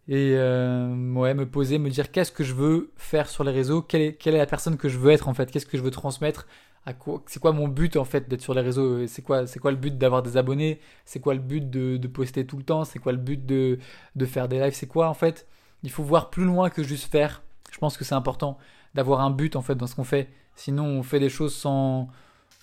Et 0.08 0.34
euh, 0.36 1.12
ouais, 1.14 1.34
me 1.34 1.46
poser, 1.48 1.78
me 1.78 1.88
dire 1.90 2.10
qu'est-ce 2.10 2.32
que 2.32 2.42
je 2.42 2.54
veux 2.54 2.90
faire 2.96 3.28
sur 3.28 3.44
les 3.44 3.52
réseaux, 3.52 3.82
quelle 3.82 4.02
est, 4.02 4.26
la 4.26 4.46
personne 4.46 4.76
que 4.76 4.88
je 4.88 4.98
veux 4.98 5.12
être 5.12 5.28
en 5.28 5.34
fait, 5.34 5.50
qu'est-ce 5.50 5.66
que 5.66 5.78
je 5.78 5.82
veux 5.82 5.92
transmettre, 5.92 6.48
c'est 7.26 7.40
quoi 7.40 7.52
mon 7.52 7.68
but 7.68 7.96
en 7.96 8.04
fait 8.04 8.28
d'être 8.28 8.40
sur 8.40 8.54
les 8.54 8.62
réseaux, 8.62 9.06
c'est 9.06 9.22
quoi, 9.22 9.46
c'est 9.46 9.60
quoi 9.60 9.70
le 9.70 9.76
but 9.76 9.96
d'avoir 9.96 10.24
des 10.24 10.36
abonnés, 10.36 10.80
c'est 11.04 11.20
quoi 11.20 11.34
le 11.34 11.40
but 11.40 11.70
de, 11.70 11.98
de, 11.98 12.08
poster 12.08 12.44
tout 12.44 12.56
le 12.56 12.64
temps, 12.64 12.84
c'est 12.84 12.98
quoi 12.98 13.12
le 13.12 13.18
but 13.18 13.46
de, 13.46 13.78
de 14.16 14.26
faire 14.26 14.48
des 14.48 14.58
lives, 14.58 14.74
c'est 14.74 14.88
quoi 14.88 15.08
en 15.08 15.14
fait? 15.14 15.46
Il 15.84 15.90
faut 15.90 16.02
voir 16.02 16.30
plus 16.30 16.44
loin 16.44 16.68
que 16.70 16.82
juste 16.82 17.10
faire. 17.10 17.42
Je 17.70 17.78
pense 17.78 17.96
que 17.96 18.04
c'est 18.04 18.14
important 18.14 18.58
d'avoir 18.94 19.20
un 19.20 19.30
but 19.30 19.56
en 19.56 19.62
fait 19.62 19.74
dans 19.74 19.86
ce 19.86 19.94
qu'on 19.94 20.04
fait. 20.04 20.28
Sinon, 20.54 20.84
on 20.84 21.02
fait 21.02 21.20
des 21.20 21.28
choses 21.28 21.54
sans, 21.54 22.08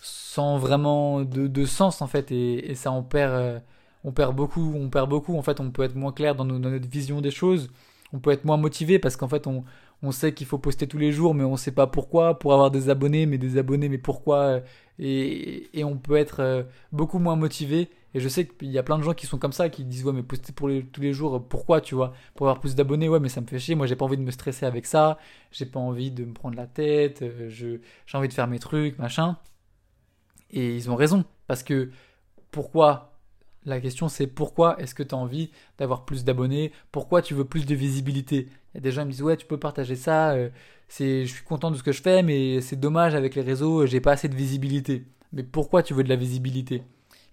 sans 0.02 0.58
vraiment 0.58 1.22
de, 1.22 1.48
de 1.48 1.66
sens 1.66 2.02
en 2.02 2.08
fait, 2.08 2.31
et, 2.31 2.72
et 2.72 2.76
ça 2.76 2.92
on 2.92 3.04
perd, 3.04 3.34
euh, 3.34 3.60
on 4.04 4.12
perd 4.12 4.36
beaucoup. 4.36 4.74
On 4.76 4.90
perd 4.90 5.10
beaucoup. 5.10 5.38
En 5.38 5.42
fait, 5.42 5.60
on 5.60 5.72
peut 5.72 5.84
être 5.84 5.96
moins 5.96 6.12
clair 6.12 6.36
dans, 6.36 6.46
dans 6.46 6.60
notre 6.60 6.88
vision 6.90 7.22
des 7.22 7.31
choses. 7.31 7.70
On 8.14 8.20
peut 8.20 8.31
être 8.31 8.46
moins 8.46 8.58
motivé 8.58 9.00
parce 9.00 9.16
qu'en 9.16 9.28
fait, 9.28 9.48
on, 9.48 9.64
on 10.02 10.12
sait 10.12 10.34
qu'il 10.34 10.48
faut 10.48 10.58
poster 10.58 10.88
tous 10.88 10.98
les 10.98 11.12
jours, 11.12 11.34
mais 11.36 11.44
on 11.44 11.54
ne 11.54 11.58
sait 11.58 11.72
pas 11.72 11.88
pourquoi. 11.88 12.40
Pour 12.40 12.54
avoir 12.54 12.72
des 12.72 12.90
abonnés, 12.90 13.25
mais 13.25 13.38
des 13.38 13.58
abonnés, 13.58 13.90
mais 13.90 13.98
pourquoi 13.98 14.38
euh, 14.38 14.60
et, 15.00 15.80
et, 15.80 15.84
on 15.84 15.98
peut 15.98 16.16
être 16.16 16.42
euh, 16.42 16.64
beaucoup 16.92 17.20
moins 17.20 17.36
motivé. 17.36 17.90
Et 18.14 18.20
je 18.20 18.28
sais 18.28 18.48
qu'il 18.48 18.72
y 18.72 18.78
a 18.78 18.84
plein 18.84 18.98
de 18.98 19.04
gens 19.04 19.14
qui 19.14 19.28
sont 19.28 19.38
comme 19.38 19.52
ça, 19.54 19.70
qui 19.70 19.86
disent 19.86 20.04
ouais 20.06 20.14
mais 20.14 20.24
poster 20.24 20.54
tous 20.54 21.02
les 21.02 21.14
jours, 21.14 21.48
pourquoi 21.48 21.82
tu 21.82 21.96
vois? 21.96 22.14
Pour 22.36 22.48
avoir 22.48 22.60
plus 22.60 22.76
d'abonnés, 22.76 23.08
ouais 23.10 23.20
mais 23.20 23.30
ça 23.30 23.42
me 23.42 23.48
fait 23.48 23.60
chier. 23.60 23.76
Moi 23.76 23.88
j'ai 23.88 23.96
pas 23.96 24.06
envie 24.06 24.18
de 24.18 24.24
me 24.24 24.32
stresser 24.32 24.66
avec 24.66 24.86
ça. 24.86 25.18
J'ai 25.52 25.66
pas 25.66 25.80
envie 25.80 26.12
de 26.12 26.26
me 26.26 26.34
prendre 26.34 26.56
la 26.58 26.68
tête. 26.68 27.24
Je 27.50 27.78
j'ai 28.06 28.18
envie 28.18 28.28
de 28.28 28.34
faire 28.34 28.48
mes 28.48 28.60
trucs, 28.60 28.98
machin. 29.00 29.38
Et 30.52 30.76
ils 30.76 30.90
ont 30.90 30.96
raison. 30.96 31.26
Parce 31.48 31.64
que 31.64 31.92
pourquoi? 32.52 33.06
La 33.66 33.82
question 33.82 34.08
c'est 34.08 34.26
pourquoi 34.28 34.80
est-ce 34.82 34.96
que 34.96 35.04
tu 35.04 35.14
as 35.14 35.18
envie 35.18 35.52
d'avoir 35.78 36.06
plus 36.06 36.24
d'abonnés? 36.24 36.72
Pourquoi 36.92 37.22
tu 37.22 37.34
veux 37.36 37.46
plus 37.46 37.66
de 37.66 37.76
visibilité? 37.76 38.48
Il 38.74 38.76
y 38.76 38.78
a 38.78 38.82
des 38.82 38.92
gens 38.92 39.02
qui 39.02 39.08
me 39.08 39.12
disent 39.12 39.22
ouais 39.22 39.38
tu 39.38 39.46
peux 39.46 39.60
partager 39.60 39.96
ça, 39.96 40.32
euh, 40.32 40.50
je 40.90 41.26
suis 41.26 41.44
content 41.44 41.70
de 41.70 41.76
ce 41.76 41.84
que 41.84 41.92
je 41.92 42.02
fais 42.02 42.24
mais 42.24 42.62
c'est 42.62 42.78
dommage 42.80 43.16
avec 43.16 43.36
les 43.36 43.42
réseaux, 43.42 43.86
j'ai 43.86 44.00
pas 44.00 44.14
assez 44.14 44.30
de 44.30 44.36
visibilité. 44.36 45.06
Mais 45.34 45.44
pourquoi 45.44 45.84
tu 45.84 45.94
veux 45.94 46.04
de 46.04 46.10
la 46.10 46.16
visibilité? 46.16 46.84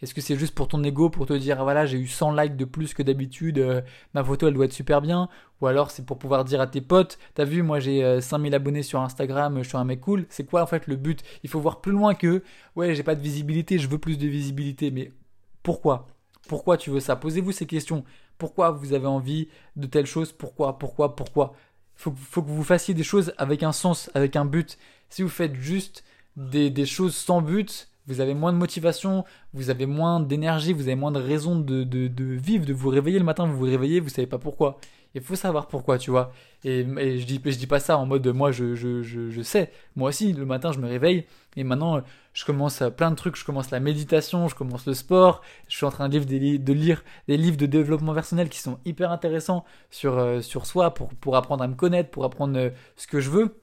Est-ce 0.03 0.13
que 0.13 0.21
c'est 0.21 0.37
juste 0.37 0.55
pour 0.55 0.69
ton 0.69 0.83
ego, 0.85 1.09
pour 1.09 1.27
te 1.27 1.33
dire, 1.33 1.63
voilà, 1.63 1.87
j'ai 1.87 1.99
eu 1.99 2.07
100 2.07 2.33
likes 2.33 2.57
de 2.57 2.67
plus 2.67 2.93
que 2.93 3.03
d'habitude, 3.03 3.59
euh, 3.59 3.81
ma 4.13 4.23
photo 4.23 4.47
elle 4.49 4.55
doit 4.55 4.67
être 4.67 4.73
super 4.73 5.01
bien? 5.01 5.29
Ou 5.61 5.67
alors 5.67 5.91
c'est 5.91 6.05
pour 6.05 6.19
pouvoir 6.19 6.45
dire 6.45 6.61
à 6.61 6.67
tes 6.67 6.83
potes, 6.83 7.19
t'as 7.35 7.45
vu, 7.45 7.63
moi 7.63 7.81
j'ai 7.81 8.21
5000 8.21 8.53
euh, 8.53 8.57
abonnés 8.57 8.83
sur 8.83 9.01
Instagram, 9.01 9.63
je 9.63 9.69
suis 9.69 9.79
un 9.79 9.85
mec 9.85 10.01
cool. 10.01 10.27
C'est 10.29 10.45
quoi 10.45 10.63
en 10.63 10.67
fait 10.67 10.87
le 10.87 10.97
but? 10.97 11.23
Il 11.43 11.51
faut 11.51 11.61
voir 11.61 11.81
plus 11.81 11.93
loin 11.93 12.15
que, 12.15 12.43
ouais, 12.77 12.95
j'ai 12.95 13.03
pas 13.03 13.15
de 13.15 13.23
visibilité, 13.23 13.79
je 13.79 13.89
veux 13.89 13.99
plus 13.99 14.19
de 14.19 14.27
visibilité. 14.27 14.91
Mais 14.91 15.13
pourquoi? 15.63 16.07
Pourquoi 16.47 16.77
tu 16.77 16.91
veux 16.91 17.01
ça? 17.01 17.17
Posez-vous 17.17 17.53
ces 17.53 17.67
questions. 17.67 18.05
Pourquoi 18.39 18.71
vous 18.71 18.93
avez 18.93 19.07
envie 19.07 19.49
de 19.77 19.87
telle 19.87 20.07
chose 20.07 20.33
Pourquoi 20.33 20.79
Pourquoi 20.79 21.17
Pourquoi? 21.17 21.55
Faut, 21.95 22.13
faut 22.15 22.43
que 22.43 22.51
vous 22.51 22.65
fassiez 22.65 22.93
des 22.93 23.03
choses 23.03 23.33
avec 23.39 23.63
un 23.63 23.73
sens, 23.73 24.11
avec 24.13 24.37
un 24.37 24.45
but. 24.45 24.77
Si 25.09 25.23
vous 25.23 25.31
faites 25.31 25.55
juste 25.55 26.05
des 26.37 26.85
choses 26.85 27.17
sans 27.17 27.41
but, 27.41 27.89
vous 28.07 28.21
avez 28.21 28.35
moins 28.35 28.53
de 28.53 28.59
motivation, 28.59 29.25
vous 29.53 29.71
avez 29.71 29.87
moins 29.87 30.21
d'énergie, 30.21 30.73
vous 30.73 30.83
avez 30.83 30.95
moins 30.95 31.13
de 31.13 31.21
raison 31.21 31.59
de, 31.59 31.85
de, 31.85 32.25
vivre, 32.25 32.65
de 32.65 32.73
vous 32.73 32.89
réveiller 32.89 33.19
le 33.19 33.25
matin, 33.25 33.47
vous 33.47 33.57
vous 33.57 33.65
réveillez, 33.65 34.01
vous 34.01 34.09
savez 34.09 34.27
pas 34.27 34.39
pourquoi. 34.39 34.79
Il 35.15 35.23
faut 35.23 35.35
savoir 35.35 35.67
pourquoi, 35.67 35.97
tu 35.97 36.11
vois. 36.11 36.31
Et, 36.63 36.85
je 36.85 37.25
dis 37.25 37.41
je 37.43 37.57
dis 37.57 37.67
pas 37.67 37.81
ça 37.81 37.97
en 37.97 38.05
mode 38.05 38.27
moi 38.29 38.53
je, 38.53 38.75
je, 38.75 39.03
je, 39.03 39.31
je, 39.31 39.43
sais. 39.43 39.73
Moi 39.97 40.11
aussi, 40.11 40.35
le 40.35 40.45
matin, 40.45 40.73
je 40.73 40.79
me 40.79 40.87
réveille 40.87 41.25
et 41.57 41.65
maintenant, 41.65 42.03
je 42.35 42.45
commence 42.45 42.83
plein 42.97 43.11
de 43.11 43.17
trucs. 43.17 43.37
Je 43.37 43.45
commence 43.45 43.71
la 43.71 43.81
méditation, 43.81 44.47
je 44.47 44.55
commence 44.55 44.87
le 44.87 44.93
sport. 44.93 45.41
Je 45.69 45.77
suis 45.77 45.87
en 45.87 45.91
train 45.91 46.09
de 46.11 46.19
lire 46.19 46.27
des, 46.27 46.59
de 46.59 46.73
lire 46.75 47.03
des 47.29 47.39
livres 47.39 47.57
de 47.57 47.65
développement 47.65 48.13
personnel 48.13 48.51
qui 48.51 48.59
sont 48.59 48.79
hyper 48.85 49.11
intéressants 49.11 49.65
sur, 49.91 50.19
euh, 50.19 50.43
sur 50.43 50.67
soi 50.67 50.93
pour, 50.93 51.09
pour 51.09 51.37
apprendre 51.37 51.65
à 51.65 51.69
me 51.69 51.75
connaître, 51.75 52.11
pour 52.11 52.25
apprendre 52.25 52.59
euh, 52.59 52.71
ce 52.97 53.07
que 53.07 53.21
je 53.21 53.31
veux. 53.31 53.59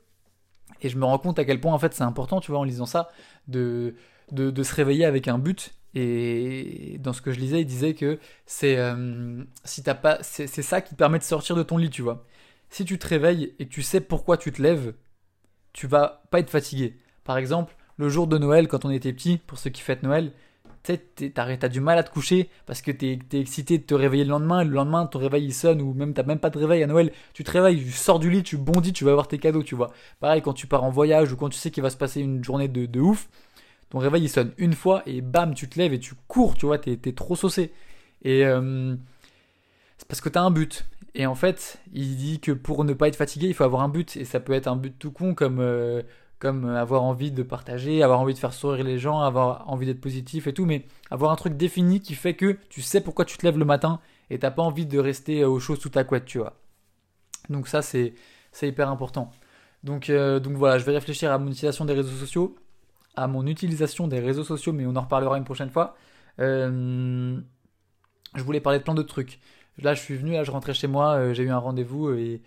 Et 0.81 0.89
je 0.89 0.97
me 0.97 1.05
rends 1.05 1.19
compte 1.19 1.37
à 1.37 1.45
quel 1.45 1.61
point 1.61 1.73
en 1.73 1.79
fait 1.79 1.93
c'est 1.93 2.03
important, 2.03 2.39
tu 2.39 2.51
vois, 2.51 2.59
en 2.59 2.63
lisant 2.63 2.87
ça, 2.87 3.09
de 3.47 3.95
de, 4.31 4.63
se 4.63 4.75
réveiller 4.75 5.05
avec 5.05 5.27
un 5.27 5.37
but. 5.37 5.73
Et 5.95 6.97
dans 6.99 7.13
ce 7.13 7.21
que 7.21 7.31
je 7.31 7.39
lisais, 7.39 7.61
il 7.61 7.65
disait 7.65 7.93
que 7.93 8.19
c'est 8.45 8.77
euh, 8.77 9.43
si 9.63 9.83
t'as 9.83 10.23
ça 10.23 10.81
qui 10.81 10.95
te 10.95 10.97
permet 10.97 11.19
de 11.19 11.23
sortir 11.23 11.55
de 11.55 11.63
ton 11.63 11.77
lit, 11.77 11.91
tu 11.91 12.01
vois. 12.01 12.25
Si 12.69 12.83
tu 12.85 12.97
te 12.97 13.07
réveilles 13.07 13.53
et 13.59 13.67
que 13.67 13.73
tu 13.73 13.83
sais 13.83 14.01
pourquoi 14.01 14.37
tu 14.37 14.51
te 14.51 14.61
lèves, 14.61 14.95
tu 15.71 15.85
vas 15.85 16.23
pas 16.31 16.39
être 16.39 16.49
fatigué. 16.49 16.97
Par 17.23 17.37
exemple, 17.37 17.75
le 17.97 18.09
jour 18.09 18.27
de 18.27 18.37
Noël, 18.39 18.67
quand 18.67 18.85
on 18.85 18.89
était 18.89 19.13
petit, 19.13 19.37
pour 19.37 19.59
ceux 19.59 19.69
qui 19.69 19.81
fêtent 19.81 20.01
Noël, 20.03 20.31
tu 20.83 21.31
as 21.35 21.69
du 21.69 21.79
mal 21.79 21.97
à 21.97 22.03
te 22.03 22.11
coucher 22.11 22.49
parce 22.65 22.81
que 22.81 22.91
tu 22.91 23.05
es, 23.07 23.39
excité 23.39 23.77
de 23.77 23.83
te 23.83 23.93
réveiller 23.93 24.25
le 24.25 24.31
lendemain 24.31 24.61
et 24.61 24.65
le 24.65 24.71
lendemain 24.71 25.05
ton 25.05 25.19
réveil 25.19 25.45
il 25.45 25.53
sonne 25.53 25.81
ou 25.81 25.93
même 25.93 26.13
t'as 26.13 26.23
même 26.23 26.39
pas 26.39 26.49
de 26.49 26.57
réveil 26.57 26.83
à 26.83 26.87
Noël, 26.87 27.11
tu 27.33 27.43
te 27.43 27.51
réveilles, 27.51 27.81
tu 27.83 27.91
sors 27.91 28.19
du 28.19 28.29
lit, 28.29 28.43
tu 28.43 28.57
bondis, 28.57 28.91
tu 28.91 29.05
vas 29.05 29.11
avoir 29.11 29.27
tes 29.27 29.37
cadeaux, 29.37 29.63
tu 29.63 29.75
vois. 29.75 29.91
Pareil 30.19 30.41
quand 30.41 30.53
tu 30.53 30.67
pars 30.67 30.83
en 30.83 30.89
voyage 30.89 31.31
ou 31.31 31.37
quand 31.37 31.49
tu 31.49 31.57
sais 31.57 31.71
qu'il 31.71 31.83
va 31.83 31.89
se 31.89 31.97
passer 31.97 32.21
une 32.21 32.43
journée 32.43 32.67
de, 32.67 32.85
de 32.85 32.99
ouf, 32.99 33.29
ton 33.93 33.99
réveil 33.99 34.23
il 34.23 34.29
sonne 34.29 34.53
une 34.57 34.73
fois 34.73 35.03
et 35.05 35.21
bam, 35.21 35.53
tu 35.53 35.69
te 35.69 35.77
lèves 35.77 35.93
et 35.93 35.99
tu 35.99 36.15
cours, 36.27 36.55
tu 36.55 36.65
vois, 36.65 36.79
t'es 36.79 36.99
es 37.05 37.13
trop 37.13 37.35
saucé. 37.35 37.71
Et 38.23 38.43
euh, 38.43 38.95
c'est 39.99 40.07
parce 40.07 40.19
que 40.19 40.29
t'as 40.29 40.41
un 40.41 40.49
but. 40.49 40.85
Et 41.13 41.27
en 41.27 41.35
fait, 41.35 41.77
il 41.93 42.15
dit 42.15 42.39
que 42.39 42.51
pour 42.51 42.85
ne 42.85 42.93
pas 42.93 43.07
être 43.07 43.15
fatigué, 43.15 43.45
il 43.47 43.53
faut 43.53 43.63
avoir 43.63 43.83
un 43.83 43.89
but. 43.89 44.17
Et 44.17 44.25
ça 44.25 44.39
peut 44.39 44.53
être 44.53 44.65
un 44.65 44.75
but 44.75 44.97
tout 44.97 45.11
con 45.11 45.35
comme, 45.35 45.59
euh, 45.59 46.01
comme 46.39 46.65
avoir 46.65 47.03
envie 47.03 47.29
de 47.29 47.43
partager, 47.43 48.01
avoir 48.01 48.19
envie 48.19 48.33
de 48.33 48.39
faire 48.39 48.51
sourire 48.53 48.83
les 48.83 48.97
gens, 48.97 49.19
avoir 49.21 49.69
envie 49.69 49.85
d'être 49.85 50.01
positif 50.01 50.47
et 50.47 50.53
tout. 50.53 50.65
Mais 50.65 50.87
avoir 51.11 51.31
un 51.31 51.35
truc 51.35 51.55
défini 51.55 51.99
qui 51.99 52.15
fait 52.15 52.33
que 52.33 52.57
tu 52.69 52.81
sais 52.81 52.99
pourquoi 52.99 53.25
tu 53.25 53.37
te 53.37 53.45
lèves 53.45 53.59
le 53.59 53.65
matin 53.65 53.99
et 54.31 54.39
t'as 54.39 54.49
pas 54.49 54.63
envie 54.63 54.87
de 54.87 54.97
rester 54.97 55.45
aux 55.45 55.59
choses 55.59 55.79
sous 55.79 55.89
ta 55.89 56.03
couette, 56.03 56.25
tu 56.25 56.39
vois. 56.39 56.55
Donc 57.49 57.67
ça, 57.67 57.83
c'est 57.83 58.15
hyper 58.63 58.89
important. 58.89 59.29
Donc, 59.83 60.09
euh, 60.09 60.39
donc 60.39 60.53
voilà, 60.53 60.79
je 60.79 60.85
vais 60.85 60.93
réfléchir 60.93 61.29
à 61.29 61.33
la 61.33 61.37
monétisation 61.37 61.85
des 61.85 61.93
réseaux 61.93 62.17
sociaux 62.17 62.55
à 63.15 63.27
mon 63.27 63.45
utilisation 63.47 64.07
des 64.07 64.19
réseaux 64.19 64.43
sociaux, 64.43 64.73
mais 64.73 64.85
on 64.85 64.95
en 64.95 65.01
reparlera 65.01 65.37
une 65.37 65.43
prochaine 65.43 65.69
fois. 65.69 65.95
Euh, 66.39 67.39
je 68.35 68.43
voulais 68.43 68.59
parler 68.59 68.79
de 68.79 68.83
plein 68.83 68.95
d'autres 68.95 69.09
trucs. 69.09 69.39
Là, 69.79 69.93
je 69.93 70.01
suis 70.01 70.15
venu, 70.15 70.33
là, 70.33 70.43
je 70.43 70.51
rentrais 70.51 70.73
chez 70.73 70.87
moi, 70.87 71.15
euh, 71.15 71.33
j'ai 71.33 71.43
eu 71.43 71.49
un 71.49 71.57
rendez-vous 71.57 72.09
euh, 72.09 72.39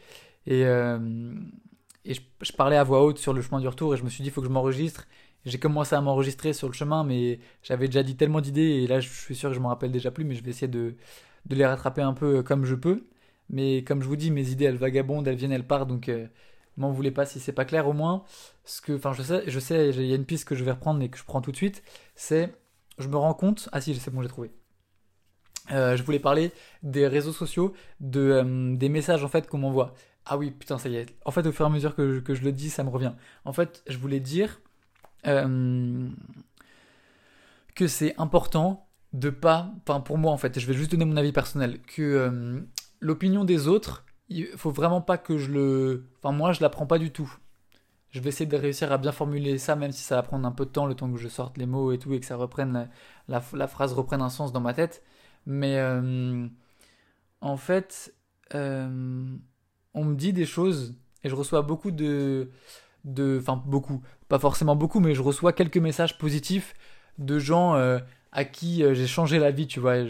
et 0.47 2.15
je, 2.15 2.53
parlais 2.53 2.77
à 2.77 2.85
voix 2.85 3.03
haute 3.05 3.19
sur 3.19 3.33
le 3.33 3.43
chemin 3.43 3.61
du 3.61 3.69
retour 3.69 3.95
et 3.95 3.97
je 3.97 4.05
me 4.05 4.09
suis 4.11 4.23
dit, 4.23 4.29
il 4.29 4.33
faut 4.33 4.41
que 4.41 4.47
je 4.47 4.53
m'enregistre. 4.53 5.07
J'ai 5.45 5.59
commencé 5.59 5.95
à 5.95 6.01
m'enregistrer 6.01 6.53
sur 6.53 6.69
le 6.69 6.73
chemin, 6.75 7.05
mais 7.05 7.41
j'avais 7.63 7.87
déjà 7.87 8.03
dit 8.03 8.17
tellement 8.17 8.41
d'idées 8.41 8.83
et 8.83 8.87
là, 8.87 9.01
je 9.01 9.09
suis 9.09 9.37
sûr 9.37 9.51
que 9.51 9.55
je 9.55 9.61
m'en 9.61 9.69
rappelle 9.69 9.93
déjà 9.93 10.11
plus, 10.11 10.25
mais 10.25 10.35
je 10.35 10.43
vais 10.43 10.51
essayer 10.51 10.69
de, 10.69 10.97
de, 11.47 11.57
les 11.57 11.67
rattraper 11.67 12.03
un 12.03 12.15
peu 12.15 12.43
comme 12.43 12.65
je 12.65 12.75
peux. 12.75 13.07
Mais 13.51 13.85
comme 13.85 14.03
je 14.03 14.09
vous 14.09 14.17
dis, 14.17 14.31
mes 14.33 14.51
idées, 14.51 14.65
elles 14.67 14.77
vagabondent, 14.77 15.29
elles 15.29 15.37
viennent, 15.37 15.53
elles 15.53 15.67
partent, 15.67 15.89
donc 15.89 16.11
m'en 16.77 16.91
voulez 16.91 17.11
pas 17.11 17.27
si 17.27 17.41
c'est 17.41 17.53
pas 17.53 17.65
clair 17.65 17.89
au 17.89 17.93
moins. 17.93 18.25
Ce 18.65 18.81
que, 18.81 18.93
enfin, 18.93 19.13
je 19.13 19.23
sais, 19.23 19.43
je 19.47 19.59
sais, 19.59 19.91
il 19.91 20.07
y 20.07 20.13
a 20.13 20.17
une 20.17 20.25
piste 20.25 20.47
que 20.47 20.55
je 20.55 20.65
vais 20.65 20.73
reprendre 20.73 21.03
et 21.03 21.09
que 21.09 21.19
je 21.19 21.25
prends 21.25 21.41
tout 21.41 21.53
de 21.53 21.57
suite. 21.57 21.83
C'est, 22.15 22.55
je 22.99 23.09
me 23.09 23.17
rends 23.17 23.35
compte. 23.35 23.69
Ah 23.73 23.81
si, 23.81 23.95
c'est 23.95 24.11
bon, 24.13 24.23
j'ai 24.23 24.29
trouvé. 24.29 24.51
Euh, 25.73 25.97
je 25.97 26.03
voulais 26.03 26.21
parler 26.21 26.53
des 26.83 27.09
réseaux 27.09 27.33
sociaux, 27.33 27.75
euh, 28.15 28.77
des 28.77 28.89
messages 28.89 29.25
en 29.25 29.29
fait 29.29 29.49
qu'on 29.49 29.59
m'envoie. 29.59 29.95
Ah 30.25 30.37
oui, 30.37 30.51
putain, 30.51 30.79
ça 30.79 30.89
y 30.89 30.97
est. 30.97 31.15
En 31.25 31.31
fait, 31.31 31.47
au 31.47 31.53
fur 31.53 31.67
et 31.67 31.69
à 31.69 31.73
mesure 31.73 31.95
que 31.95 32.15
je, 32.15 32.21
que 32.21 32.35
je 32.35 32.43
le 32.43 32.53
dis, 32.53 32.71
ça 32.71 32.85
me 32.85 32.91
revient. 32.91 33.13
En 33.45 33.53
fait, 33.53 33.83
je 33.89 33.99
voulais 33.99 34.21
dire 34.21 34.61
euh, 35.27 36.09
que 37.75 37.89
c'est 37.89 38.15
important 38.19 38.89
de 39.13 39.31
pas, 39.31 39.73
enfin 39.83 40.01
pour 40.01 40.19
moi 40.19 40.33
en 40.33 40.37
fait, 40.37 40.59
je 40.59 40.67
vais 40.67 40.75
juste 40.75 40.91
donner 40.91 41.05
mon 41.05 41.17
avis 41.17 41.33
personnel, 41.33 41.81
que 41.81 42.67
l'opinion 43.01 43.45
des 43.45 43.67
autres 43.67 44.06
il 44.29 44.47
faut 44.57 44.71
vraiment 44.71 45.01
pas 45.01 45.19
que 45.19 45.39
je 45.39 45.51
le. 45.51 46.07
Enfin, 46.19 46.33
moi, 46.33 46.53
je 46.53 46.61
la 46.61 46.69
prends 46.69 46.87
pas 46.87 46.99
du 46.99 47.11
tout. 47.13 47.33
Je 48.11 48.21
vais 48.21 48.31
essayer 48.31 48.47
de 48.47 48.57
réussir 48.57 48.93
à 48.93 48.99
bien 48.99 49.13
formuler 49.13 49.59
ça, 49.59 49.77
même 49.77 49.93
si 49.93 50.03
ça 50.03 50.17
va 50.17 50.23
prendre 50.23 50.47
un 50.47 50.53
peu 50.53 50.65
de 50.65 50.71
temps, 50.71 50.87
le 50.87 50.95
temps 50.95 51.11
que 51.13 51.19
je 51.19 51.29
sorte 51.29 51.59
les 51.59 51.67
mots 51.67 51.93
et 51.93 51.99
tout, 51.99 52.13
et 52.15 52.21
que 52.21 52.27
ça 52.27 52.37
reprenne 52.37 52.89
la, 53.29 53.43
la, 53.53 53.67
phrase 53.69 53.93
reprenne 53.93 54.23
un 54.23 54.31
sens 54.31 54.53
dans 54.53 54.61
ma 54.61 54.75
tête. 54.75 55.03
Mais 55.45 55.79
euh, 55.79 56.47
en 57.41 57.57
fait, 57.57 58.15
euh, 58.55 59.37
on 59.95 60.05
me 60.05 60.15
dit 60.15 60.33
des 60.33 60.47
choses 60.47 60.95
et 61.25 61.29
je 61.29 61.35
reçois 61.35 61.63
beaucoup 61.63 61.91
de. 61.91 62.51
de 63.05 63.39
enfin, 63.41 63.63
beaucoup. 63.67 64.03
Pas 64.29 64.39
forcément 64.39 64.77
beaucoup, 64.77 65.01
mais 65.01 65.15
je 65.15 65.23
reçois 65.23 65.53
quelques 65.53 65.77
messages 65.79 66.19
positifs 66.19 66.75
de 67.19 67.39
gens 67.39 67.75
euh, 67.77 67.99
à 68.33 68.45
qui 68.45 68.83
j'ai 68.95 69.07
changé 69.07 69.39
la 69.39 69.51
vie, 69.51 69.67
tu 69.67 69.81
vois. 69.81 70.05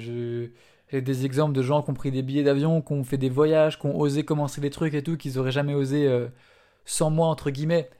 J'ai 0.90 1.00
des 1.02 1.24
exemples 1.26 1.54
de 1.54 1.62
gens 1.62 1.82
qui 1.82 1.90
ont 1.90 1.94
pris 1.94 2.10
des 2.10 2.22
billets 2.22 2.44
d'avion, 2.44 2.82
qui 2.82 2.92
ont 2.92 3.04
fait 3.04 3.18
des 3.18 3.28
voyages, 3.28 3.78
qui 3.78 3.86
ont 3.86 3.98
osé 3.98 4.24
commencer 4.24 4.60
des 4.60 4.70
trucs 4.70 4.94
et 4.94 5.02
tout, 5.02 5.16
qu'ils 5.16 5.38
auraient 5.38 5.52
jamais 5.52 5.74
osé 5.74 6.06
euh, 6.06 6.28
sans 6.84 7.10
moi, 7.10 7.26
entre 7.28 7.50
guillemets. 7.50 7.90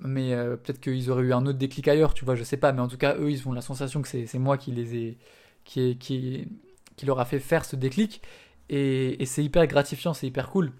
Mais 0.00 0.34
peut-être 0.34 0.80
qu'ils 0.80 1.10
auraient 1.10 1.22
eu 1.22 1.32
un 1.32 1.46
autre 1.46 1.58
déclic 1.58 1.86
ailleurs, 1.86 2.14
tu 2.14 2.24
vois, 2.24 2.34
je 2.34 2.42
sais 2.42 2.56
pas. 2.56 2.72
Mais 2.72 2.80
en 2.80 2.88
tout 2.88 2.96
cas, 2.96 3.16
eux, 3.16 3.30
ils 3.30 3.46
ont 3.48 3.52
la 3.52 3.60
sensation 3.60 4.02
que 4.02 4.08
c'est 4.08 4.38
moi 4.38 4.58
qui 4.58 4.72
les 4.72 4.96
ai. 4.96 5.18
Qui, 5.64 5.96
qui, 5.98 6.48
qui 6.96 7.06
leur 7.06 7.20
a 7.20 7.24
fait 7.24 7.38
faire 7.38 7.64
ce 7.64 7.76
déclic. 7.76 8.22
Et, 8.68 9.22
et 9.22 9.26
c'est 9.26 9.44
hyper 9.44 9.66
gratifiant, 9.66 10.14
c'est 10.14 10.26
hyper 10.26 10.50
cool. 10.50 10.72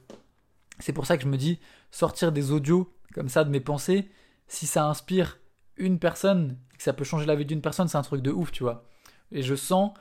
C'est 0.79 0.93
pour 0.93 1.07
ça 1.07 1.17
que 1.17 1.23
je 1.23 1.29
me 1.29 1.37
dis, 1.37 1.59
sortir 1.91 2.33
des 2.33 2.51
audios 2.51 2.93
comme 3.15 3.29
ça 3.29 3.45
de 3.45 3.51
mes 3.51 3.61
pensées, 3.61 4.11
si 4.49 4.67
ça 4.67 4.87
inspire 4.87 5.39
une 5.77 5.99
personne, 5.99 6.59
que 6.77 6.83
ça 6.83 6.93
peut 6.93 7.05
changer 7.05 7.27
la 7.27 7.37
vie 7.37 7.47
d'une 7.47 7.61
personne, 7.61 7.89
c'est 7.89 7.97
un 7.97 8.03
truc 8.03 8.23
de 8.23 8.31
ouf, 8.31 8.51
tu 8.51 8.65
vois. 8.65 8.85
Et 9.31 9.43
je 9.43 9.55
sens 9.55 9.93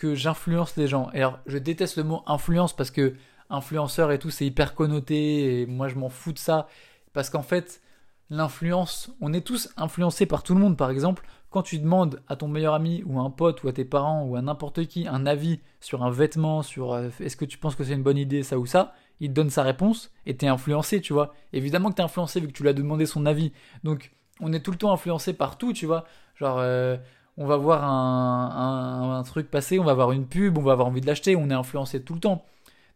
que 0.00 0.14
j'influence 0.14 0.76
les 0.76 0.88
gens. 0.88 1.10
Et 1.12 1.18
alors, 1.18 1.38
je 1.46 1.58
déteste 1.58 1.96
le 1.96 2.04
mot 2.04 2.22
influence 2.26 2.74
parce 2.74 2.90
que 2.90 3.14
influenceur 3.50 4.10
et 4.12 4.18
tout, 4.18 4.30
c'est 4.30 4.46
hyper 4.46 4.74
connoté 4.74 5.60
et 5.60 5.66
moi 5.66 5.88
je 5.88 5.96
m'en 5.96 6.08
fous 6.08 6.32
de 6.32 6.38
ça. 6.38 6.68
Parce 7.12 7.28
qu'en 7.28 7.42
fait, 7.42 7.82
l'influence, 8.30 9.14
on 9.20 9.34
est 9.34 9.46
tous 9.46 9.68
influencés 9.76 10.24
par 10.24 10.42
tout 10.42 10.54
le 10.54 10.60
monde. 10.60 10.78
Par 10.78 10.90
exemple, 10.90 11.26
quand 11.50 11.62
tu 11.62 11.78
demandes 11.78 12.22
à 12.28 12.36
ton 12.36 12.48
meilleur 12.48 12.72
ami 12.72 13.02
ou 13.04 13.20
à 13.20 13.22
un 13.22 13.30
pote 13.30 13.62
ou 13.62 13.68
à 13.68 13.74
tes 13.74 13.84
parents 13.84 14.24
ou 14.24 14.36
à 14.36 14.42
n'importe 14.42 14.86
qui 14.86 15.06
un 15.06 15.26
avis 15.26 15.60
sur 15.80 16.02
un 16.02 16.10
vêtement, 16.10 16.62
sur 16.62 16.94
euh, 16.94 17.10
est-ce 17.20 17.36
que 17.36 17.44
tu 17.44 17.58
penses 17.58 17.76
que 17.76 17.84
c'est 17.84 17.92
une 17.92 18.02
bonne 18.02 18.16
idée, 18.16 18.42
ça 18.42 18.58
ou 18.58 18.64
ça, 18.64 18.94
il 19.20 19.34
donne 19.34 19.50
sa 19.50 19.62
réponse 19.62 20.10
et 20.24 20.34
t'es 20.34 20.46
influencé, 20.46 21.02
tu 21.02 21.12
vois. 21.12 21.34
Évidemment 21.52 21.90
que 21.90 21.96
t'es 21.96 22.02
influencé 22.02 22.40
vu 22.40 22.46
que 22.46 22.52
tu 22.52 22.62
lui 22.62 22.70
as 22.70 22.74
demandé 22.74 23.04
son 23.04 23.26
avis. 23.26 23.52
Donc, 23.84 24.12
on 24.40 24.50
est 24.54 24.60
tout 24.60 24.70
le 24.70 24.78
temps 24.78 24.92
influencé 24.92 25.34
par 25.34 25.58
tout, 25.58 25.74
tu 25.74 25.84
vois. 25.84 26.06
Genre, 26.36 26.56
euh, 26.58 26.96
on 27.40 27.46
va 27.46 27.56
voir 27.56 27.82
un, 27.84 29.22
truc 29.24 29.50
passer, 29.50 29.78
on 29.78 29.84
va 29.84 29.94
voir 29.94 30.12
une 30.12 30.26
pub, 30.26 30.58
on 30.58 30.60
va 30.60 30.72
avoir 30.72 30.86
envie 30.86 31.00
de 31.00 31.06
l'acheter, 31.06 31.36
on 31.36 31.48
est 31.48 31.54
influencé 31.54 32.02
tout 32.02 32.12
le 32.12 32.20
temps. 32.20 32.44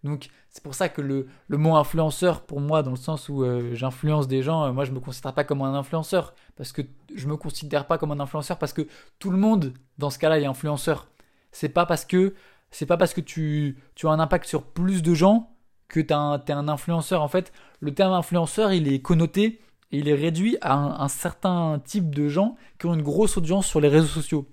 Donc, 0.05 0.29
c'est 0.51 0.63
pour 0.63 0.75
ça 0.75 0.91
que 0.91 1.01
le, 1.01 1.27
mot 1.49 1.77
influenceur, 1.77 2.43
pour 2.43 2.61
moi, 2.61 2.83
dans 2.83 2.91
le 2.91 2.99
sens 2.99 3.31
où 3.31 3.43
euh, 3.43 3.75
j'influence 3.75 4.29
des 4.29 4.43
gens, 4.43 4.65
euh, 4.65 4.73
moi, 4.73 4.85
je 4.85 4.93
me 4.93 5.01
considère 5.01 5.33
pas 5.33 5.45
comme 5.45 5.63
un 5.63 5.73
influenceur. 5.73 6.35
Parce 6.57 6.73
que 6.73 6.83
je 7.15 7.27
me 7.27 7.39
considère 7.39 7.87
pas 7.87 7.97
comme 7.97 8.13
un 8.13 8.21
influenceur 8.21 8.59
parce 8.59 8.75
que 8.75 8.87
tout 9.19 9.31
le 9.31 9.39
monde, 9.39 9.73
dans 9.97 10.11
ce 10.11 10.19
cas-là, 10.19 10.39
est 10.39 10.45
influenceur. 10.45 11.09
C'est 11.51 11.71
pas 11.71 11.87
parce 11.87 12.05
que 12.05 12.35
c'est 12.71 12.87
pas 12.87 12.99
parce 12.99 13.15
que 13.15 13.23
tu, 13.23 13.79
tu 13.95 14.07
as 14.09 14.11
un 14.11 14.21
impact 14.21 14.45
sur 14.47 14.63
plus 14.63 15.03
de 15.03 15.15
gens 15.15 15.51
que 15.89 16.01
tu 16.01 16.09
es 16.09 16.13
un 16.13 16.69
influenceur. 16.69 17.23
En 17.23 17.29
fait, 17.29 17.51
le 17.81 17.95
terme 17.95 18.13
influenceur, 18.13 18.75
il 18.75 18.93
est 18.93 19.01
connoté 19.01 19.59
il 19.99 20.09
est 20.09 20.15
réduit 20.15 20.57
à 20.61 20.75
un, 20.75 21.09
certain 21.09 21.81
type 21.85 22.15
de 22.15 22.29
gens 22.29 22.57
qui 22.79 22.87
ont 22.87 22.95
une 22.95 23.03
grosse 23.03 23.37
audience 23.37 23.67
sur 23.67 23.81
les 23.81 23.89
réseaux 23.89 24.07
sociaux. 24.07 24.49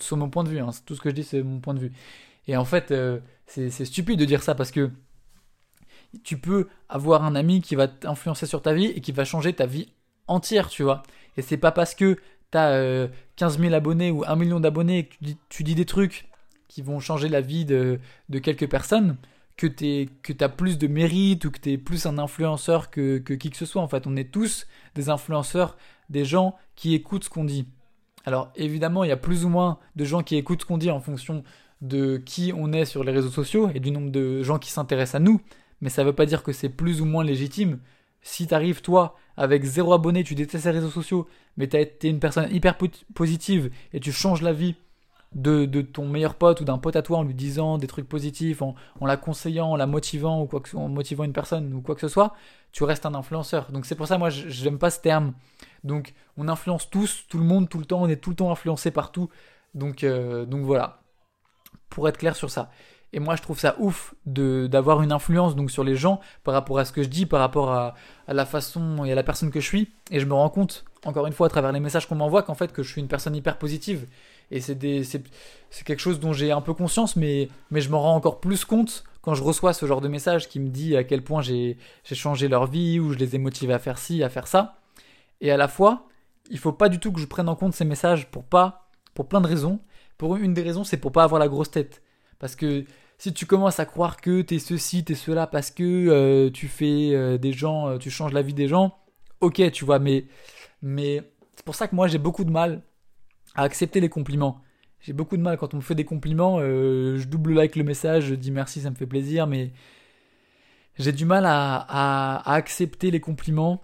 Sur 0.00 0.16
mon 0.16 0.30
point 0.30 0.44
de 0.44 0.48
vue, 0.48 0.60
hein. 0.60 0.70
tout 0.86 0.94
ce 0.94 1.00
que 1.00 1.10
je 1.10 1.14
dis, 1.14 1.24
c'est 1.24 1.42
mon 1.42 1.60
point 1.60 1.74
de 1.74 1.80
vue. 1.80 1.92
Et 2.46 2.56
en 2.56 2.64
fait, 2.64 2.90
euh, 2.90 3.20
c'est 3.46 3.70
stupide 3.70 4.18
de 4.18 4.24
dire 4.24 4.42
ça 4.42 4.54
parce 4.54 4.70
que 4.70 4.90
tu 6.22 6.38
peux 6.38 6.68
avoir 6.88 7.24
un 7.24 7.34
ami 7.34 7.60
qui 7.60 7.74
va 7.74 7.88
t'influencer 7.88 8.46
sur 8.46 8.62
ta 8.62 8.72
vie 8.72 8.86
et 8.86 9.00
qui 9.00 9.12
va 9.12 9.24
changer 9.24 9.52
ta 9.52 9.66
vie 9.66 9.92
entière, 10.26 10.68
tu 10.68 10.82
vois. 10.82 11.02
Et 11.36 11.42
c'est 11.42 11.56
pas 11.56 11.72
parce 11.72 11.94
que 11.94 12.18
tu 12.52 12.58
as 12.58 13.08
15 13.36 13.58
000 13.58 13.74
abonnés 13.74 14.10
ou 14.10 14.24
1 14.24 14.36
million 14.36 14.60
d'abonnés 14.60 14.98
et 14.98 15.06
que 15.06 15.16
tu 15.48 15.64
dis, 15.64 15.74
des 15.74 15.84
trucs 15.84 16.28
qui 16.68 16.82
vont 16.82 17.00
changer 17.00 17.28
la 17.28 17.40
vie 17.40 17.64
de 17.64 17.98
quelques 18.42 18.68
personnes 18.68 19.16
que 19.56 19.66
tu 19.66 20.08
as 20.40 20.48
plus 20.48 20.78
de 20.78 20.86
mérite 20.86 21.44
ou 21.44 21.50
que 21.50 21.60
tu 21.60 21.72
es 21.72 21.78
plus 21.78 22.06
un 22.06 22.18
influenceur 22.18 22.90
que, 22.90 23.18
que 23.18 23.34
qui 23.34 23.50
que 23.50 23.56
ce 23.56 23.66
soit. 23.66 23.82
En 23.82 23.88
fait, 23.88 24.06
on 24.06 24.16
est 24.16 24.30
tous 24.30 24.66
des 24.94 25.10
influenceurs, 25.10 25.76
des 26.10 26.24
gens 26.24 26.56
qui 26.74 26.94
écoutent 26.94 27.24
ce 27.24 27.30
qu'on 27.30 27.44
dit. 27.44 27.66
Alors 28.24 28.50
évidemment, 28.56 29.04
il 29.04 29.08
y 29.08 29.12
a 29.12 29.16
plus 29.16 29.44
ou 29.44 29.48
moins 29.48 29.78
de 29.96 30.04
gens 30.04 30.22
qui 30.22 30.36
écoutent 30.36 30.62
ce 30.62 30.66
qu'on 30.66 30.78
dit 30.78 30.90
en 30.90 31.00
fonction 31.00 31.44
de 31.82 32.16
qui 32.16 32.52
on 32.56 32.72
est 32.72 32.84
sur 32.84 33.04
les 33.04 33.12
réseaux 33.12 33.30
sociaux 33.30 33.70
et 33.74 33.80
du 33.80 33.90
nombre 33.90 34.10
de 34.10 34.42
gens 34.42 34.58
qui 34.58 34.70
s'intéressent 34.70 35.16
à 35.16 35.20
nous, 35.20 35.40
mais 35.80 35.90
ça 35.90 36.02
ne 36.02 36.08
veut 36.08 36.14
pas 36.14 36.26
dire 36.26 36.42
que 36.42 36.52
c'est 36.52 36.70
plus 36.70 37.00
ou 37.00 37.04
moins 37.04 37.24
légitime. 37.24 37.78
Si 38.22 38.46
tu 38.46 38.54
arrives, 38.54 38.80
toi, 38.80 39.16
avec 39.36 39.64
zéro 39.64 39.92
abonné, 39.92 40.24
tu 40.24 40.34
détestes 40.34 40.64
les 40.64 40.70
réseaux 40.70 40.90
sociaux, 40.90 41.28
mais 41.58 41.68
tu 41.68 41.76
été 41.76 42.08
une 42.08 42.20
personne 42.20 42.48
hyper 42.50 42.78
positive 43.14 43.70
et 43.92 44.00
tu 44.00 44.12
changes 44.12 44.40
la 44.40 44.54
vie 44.54 44.76
de, 45.34 45.82
ton 45.82 46.06
meilleur 46.06 46.34
pote 46.34 46.60
ou 46.60 46.64
d'un 46.64 46.78
pote 46.78 46.96
à 46.96 47.02
toi 47.02 47.18
en 47.18 47.22
lui 47.22 47.34
disant 47.34 47.78
des 47.78 47.86
trucs 47.86 48.08
positifs, 48.08 48.62
en, 48.62 48.74
la 49.00 49.16
conseillant, 49.16 49.70
en 49.70 49.76
la 49.76 49.86
motivant 49.86 50.40
ou 50.40 50.46
quoi 50.46 50.60
que, 50.60 50.76
en 50.76 50.88
motivant 50.88 51.24
une 51.24 51.32
personne 51.32 51.72
ou 51.74 51.80
quoi 51.80 51.94
que 51.94 52.00
ce 52.00 52.08
soit, 52.08 52.34
tu 52.72 52.84
restes 52.84 53.06
un 53.06 53.14
influenceur. 53.14 53.70
Donc 53.72 53.86
c'est 53.86 53.94
pour 53.94 54.06
ça 54.06 54.18
moi 54.18 54.30
j'aime 54.30 54.78
pas 54.78 54.90
ce 54.90 55.00
terme. 55.00 55.34
Donc 55.82 56.14
on 56.36 56.48
influence 56.48 56.88
tous, 56.88 57.24
tout 57.28 57.38
le 57.38 57.44
monde, 57.44 57.68
tout 57.68 57.78
le 57.78 57.84
temps, 57.84 58.02
on 58.02 58.08
est 58.08 58.16
tout 58.16 58.30
le 58.30 58.36
temps 58.36 58.50
influencé 58.50 58.90
partout. 58.90 59.28
Donc, 59.74 60.04
euh, 60.04 60.44
donc 60.46 60.64
voilà. 60.64 61.00
Pour 61.90 62.08
être 62.08 62.18
clair 62.18 62.34
sur 62.36 62.50
ça. 62.50 62.70
Et 63.12 63.20
moi, 63.20 63.36
je 63.36 63.42
trouve 63.42 63.60
ça 63.60 63.76
ouf 63.78 64.12
d'avoir 64.26 65.00
une 65.02 65.12
influence 65.12 65.54
donc 65.54 65.70
sur 65.70 65.84
les 65.84 65.94
gens 65.94 66.18
par 66.42 66.52
rapport 66.52 66.80
à 66.80 66.84
ce 66.84 66.92
que 66.92 67.04
je 67.04 67.08
dis, 67.08 67.26
par 67.26 67.38
rapport 67.38 67.70
à, 67.70 67.94
à, 68.26 68.34
la 68.34 68.44
façon 68.44 69.04
et 69.04 69.12
à 69.12 69.14
la 69.14 69.22
personne 69.22 69.52
que 69.52 69.60
je 69.60 69.66
suis. 69.66 69.92
Et 70.10 70.18
je 70.18 70.26
me 70.26 70.34
rends 70.34 70.48
compte, 70.48 70.84
encore 71.04 71.28
une 71.28 71.32
fois, 71.32 71.46
à 71.46 71.50
travers 71.50 71.70
les 71.70 71.78
messages 71.78 72.08
qu'on 72.08 72.16
m'envoie, 72.16 72.42
qu'en 72.42 72.54
fait, 72.54 72.72
que 72.72 72.82
je 72.82 72.90
suis 72.90 73.00
une 73.00 73.06
personne 73.06 73.36
hyper 73.36 73.56
positive 73.56 74.06
et 74.54 74.60
c'est 74.60 75.84
quelque 75.84 75.98
chose 75.98 76.20
dont 76.20 76.32
j'ai 76.32 76.52
un 76.52 76.60
peu 76.60 76.74
conscience, 76.74 77.16
mais, 77.16 77.48
mais 77.70 77.80
je 77.80 77.90
m'en 77.90 78.00
rends 78.00 78.14
encore 78.14 78.40
plus 78.40 78.64
compte 78.64 79.04
quand 79.20 79.34
je 79.34 79.42
reçois 79.42 79.72
ce 79.72 79.84
genre 79.86 80.00
de 80.00 80.08
message 80.08 80.48
qui 80.48 80.60
me 80.60 80.68
dit 80.68 80.96
à 80.96 81.02
quel 81.02 81.24
point 81.24 81.42
j'ai 81.42 81.76
changé 82.04 82.46
leur 82.46 82.66
vie 82.66 83.00
ou 83.00 83.12
je 83.12 83.18
les 83.18 83.34
ai 83.34 83.38
motivés 83.38 83.74
à 83.74 83.78
faire 83.78 83.98
ci, 83.98 84.22
à 84.22 84.28
faire 84.28 84.46
ça. 84.46 84.78
Et 85.40 85.50
à 85.50 85.56
la 85.56 85.66
fois, 85.66 86.06
il 86.50 86.58
faut 86.58 86.72
pas 86.72 86.88
du 86.88 87.00
tout 87.00 87.10
que 87.10 87.20
je 87.20 87.26
prenne 87.26 87.48
en 87.48 87.56
compte 87.56 87.74
ces 87.74 87.84
messages 87.84 88.30
pour 88.30 88.44
pas, 88.44 88.90
pour 89.14 89.28
plein 89.28 89.40
de 89.40 89.48
raisons. 89.48 89.80
Pour 90.18 90.36
une 90.36 90.54
des 90.54 90.62
raisons, 90.62 90.84
c'est 90.84 90.98
pour 90.98 91.10
pas 91.10 91.24
avoir 91.24 91.40
la 91.40 91.48
grosse 91.48 91.70
tête. 91.70 92.02
Parce 92.38 92.54
que 92.54 92.84
si 93.18 93.32
tu 93.32 93.46
commences 93.46 93.80
à 93.80 93.86
croire 93.86 94.20
que 94.20 94.42
t'es 94.42 94.60
ceci, 94.60 95.04
t'es 95.04 95.16
cela, 95.16 95.48
parce 95.48 95.72
que 95.72 95.82
euh, 95.82 96.50
tu 96.50 96.68
fais 96.68 97.10
euh, 97.12 97.38
des 97.38 97.52
gens, 97.52 97.88
euh, 97.88 97.98
tu 97.98 98.10
changes 98.10 98.32
la 98.32 98.42
vie 98.42 98.54
des 98.54 98.68
gens, 98.68 98.96
ok, 99.40 99.72
tu 99.72 99.84
vois, 99.84 99.98
mais, 99.98 100.26
mais 100.82 101.22
c'est 101.56 101.64
pour 101.64 101.74
ça 101.74 101.88
que 101.88 101.96
moi 101.96 102.06
j'ai 102.06 102.18
beaucoup 102.18 102.44
de 102.44 102.50
mal 102.50 102.82
à 103.54 103.62
accepter 103.62 104.00
les 104.00 104.08
compliments. 104.08 104.60
J'ai 105.00 105.12
beaucoup 105.12 105.36
de 105.36 105.42
mal 105.42 105.58
quand 105.58 105.74
on 105.74 105.78
me 105.78 105.82
fait 105.82 105.94
des 105.94 106.04
compliments, 106.04 106.58
euh, 106.60 107.18
je 107.18 107.26
double 107.28 107.52
like 107.54 107.76
le 107.76 107.84
message, 107.84 108.24
je 108.24 108.34
dis 108.34 108.50
merci, 108.50 108.80
ça 108.80 108.90
me 108.90 108.94
fait 108.94 109.06
plaisir, 109.06 109.46
mais 109.46 109.72
j'ai 110.98 111.12
du 111.12 111.26
mal 111.26 111.44
à, 111.46 111.76
à, 111.76 112.54
accepter 112.54 113.10
les 113.10 113.20
compliments 113.20 113.82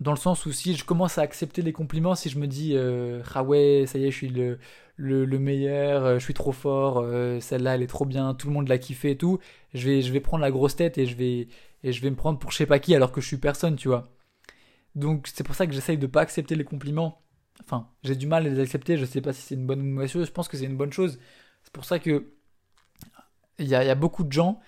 dans 0.00 0.12
le 0.12 0.16
sens 0.16 0.46
où 0.46 0.52
si 0.52 0.74
je 0.74 0.84
commence 0.84 1.18
à 1.18 1.22
accepter 1.22 1.62
les 1.62 1.72
compliments, 1.72 2.14
si 2.14 2.30
je 2.30 2.38
me 2.38 2.46
dis 2.46 2.72
euh, 2.74 3.22
ah 3.34 3.42
ouais, 3.42 3.84
ça 3.86 3.98
y 3.98 4.06
est, 4.06 4.10
je 4.10 4.16
suis 4.16 4.28
le, 4.28 4.58
le, 4.96 5.38
meilleur, 5.38 6.04
euh, 6.04 6.18
je 6.18 6.24
suis 6.24 6.34
trop 6.34 6.52
fort, 6.52 7.04
celle-là 7.40 7.74
elle 7.74 7.82
est 7.82 7.86
trop 7.86 8.06
bien, 8.06 8.34
tout 8.34 8.48
le 8.48 8.54
monde 8.54 8.68
l'a 8.68 8.78
kiffé 8.78 9.10
et 9.10 9.18
tout, 9.18 9.40
je 9.74 9.88
vais, 9.88 10.02
je 10.02 10.12
vais 10.12 10.20
prendre 10.20 10.42
la 10.42 10.50
grosse 10.50 10.76
tête 10.76 10.98
et 10.98 11.06
je 11.06 11.16
vais, 11.16 11.48
et 11.84 11.92
je 11.92 12.00
vais 12.00 12.10
me 12.10 12.16
prendre 12.16 12.38
pour 12.38 12.50
je 12.50 12.56
sais 12.56 12.66
pas 12.66 12.78
qui 12.78 12.94
alors 12.94 13.12
que 13.12 13.20
je 13.20 13.26
suis 13.26 13.36
personne, 13.38 13.76
tu 13.76 13.88
vois. 13.88 14.08
Donc 14.94 15.28
c'est 15.32 15.44
pour 15.44 15.54
ça 15.54 15.66
que 15.66 15.72
j'essaye 15.74 15.98
de 15.98 16.06
pas 16.06 16.22
accepter 16.22 16.54
les 16.54 16.64
compliments 16.64 17.21
Enfin, 17.64 17.88
j'ai 18.02 18.16
du 18.16 18.26
mal 18.26 18.46
à 18.46 18.48
les 18.48 18.60
accepter. 18.60 18.96
Je 18.96 19.04
sais 19.04 19.20
pas 19.20 19.32
si 19.32 19.42
c'est 19.42 19.54
une 19.54 19.66
bonne 19.66 19.80
ou 19.80 19.84
une 19.84 19.92
mauvaise 19.92 20.10
chose. 20.10 20.26
Je 20.26 20.32
pense 20.32 20.48
que 20.48 20.56
c'est 20.56 20.64
une 20.66 20.76
bonne 20.76 20.92
chose. 20.92 21.18
C'est 21.62 21.72
pour 21.72 21.84
ça 21.84 21.98
que 21.98 22.32
il 23.58 23.68
y, 23.68 23.74
a, 23.74 23.94
beaucoup 23.94 24.24
de 24.24 24.32
gens 24.32 24.58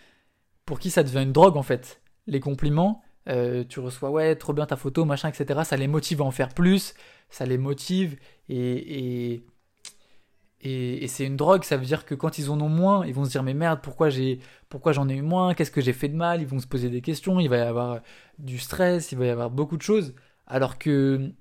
pour 0.67 0.79
qui 0.79 0.91
ça 0.91 1.03
devient 1.03 1.23
une 1.23 1.33
drogue 1.33 1.57
en 1.57 1.63
fait. 1.63 2.01
Les 2.27 2.39
compliments, 2.41 3.03
euh, 3.29 3.65
tu 3.69 3.81
reçois 3.81 4.11
ouais, 4.11 4.37
trop 4.37 4.53
bien 4.53 4.67
ta 4.67 4.77
photo, 4.77 5.05
machin, 5.05 5.29
etc. 5.29 5.63
Ça 5.65 5.77
les 5.77 5.89
motive 5.89 6.23
à 6.23 6.25
en 6.25 6.31
faire 6.31 6.51
plus. 6.51 6.95
Ça 7.31 7.45
les 7.47 7.59
motive 7.59 8.17
et, 8.49 9.35
et 9.35 9.47
et, 10.65 11.07
c'est 11.09 11.27
une 11.27 11.37
drogue, 11.37 11.63
ça 11.63 11.77
veut 11.77 11.85
dire 11.85 12.07
que 12.07 12.15
quand 12.15 12.39
ils 12.39 12.51
en 12.51 12.59
ont 12.61 12.71
moins, 12.71 13.05
ils 13.07 13.13
vont 13.13 13.27
se 13.27 13.31
dire 13.31 13.43
mais 13.43 13.53
merde, 13.53 13.81
pourquoi 13.83 14.09
j'ai, 14.09 14.41
pourquoi 14.71 14.93
j'en 14.93 15.09
ai 15.11 15.15
eu 15.15 15.23
moins, 15.23 15.53
qu'est-ce 15.53 15.71
que 15.71 15.83
j'ai 15.83 15.93
fait 15.93 16.09
de 16.09 16.17
mal, 16.17 16.41
ils 16.41 16.47
vont 16.47 16.59
se 16.59 16.67
poser 16.67 16.89
des 16.89 17.03
questions, 17.03 17.39
il 17.39 17.49
va 17.49 17.59
y 17.59 17.61
avoir 17.61 18.01
du 18.39 18.59
stress, 18.59 19.13
il 19.13 19.19
va 19.19 19.27
y 19.27 19.29
avoir 19.29 19.51
beaucoup 19.51 19.77
de 19.77 19.83
choses, 19.83 20.15
alors 20.47 20.79
que 20.79 21.33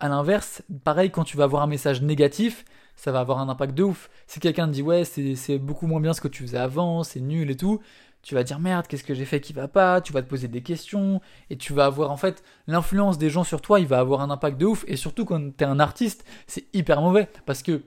à 0.00 0.08
l'inverse, 0.08 0.62
pareil, 0.82 1.10
quand 1.10 1.24
tu 1.24 1.36
vas 1.36 1.44
avoir 1.44 1.62
un 1.62 1.66
message 1.66 2.02
négatif, 2.02 2.64
ça 2.96 3.12
va 3.12 3.20
avoir 3.20 3.38
un 3.38 3.48
impact 3.48 3.74
de 3.74 3.84
ouf. 3.84 4.10
Si 4.26 4.40
quelqu'un 4.40 4.66
te 4.66 4.72
dit 4.72 4.82
ouais, 4.82 5.04
c'est 5.04 5.58
beaucoup 5.58 5.86
moins 5.86 6.00
bien 6.00 6.12
ce 6.12 6.20
que 6.20 6.28
tu 6.28 6.42
faisais 6.42 6.58
avant, 6.58 7.02
c'est 7.02 7.20
nul 7.20 7.50
et 7.50 7.56
tout, 7.56 7.80
tu 8.22 8.34
vas 8.34 8.42
dire 8.42 8.58
merde, 8.58 8.86
qu'est-ce 8.86 9.04
que 9.04 9.14
j'ai 9.14 9.24
fait 9.24 9.40
qui 9.40 9.52
va 9.52 9.68
pas, 9.68 10.00
tu 10.00 10.12
vas 10.12 10.22
te 10.22 10.28
poser 10.28 10.48
des 10.48 10.62
questions, 10.62 11.20
et 11.48 11.56
tu 11.56 11.72
vas 11.72 11.86
avoir 11.86 12.10
en 12.10 12.16
fait 12.16 12.42
l'influence 12.66 13.18
des 13.18 13.30
gens 13.30 13.44
sur 13.44 13.60
toi, 13.62 13.80
il 13.80 13.86
va 13.86 13.98
avoir 13.98 14.20
un 14.20 14.30
impact 14.30 14.58
de 14.58 14.66
ouf, 14.66 14.84
et 14.88 14.96
surtout 14.96 15.24
quand 15.24 15.56
tu 15.56 15.64
es 15.64 15.66
un 15.66 15.80
artiste, 15.80 16.24
c'est 16.46 16.66
hyper 16.74 17.00
mauvais, 17.00 17.28
parce 17.46 17.62
que 17.62 17.82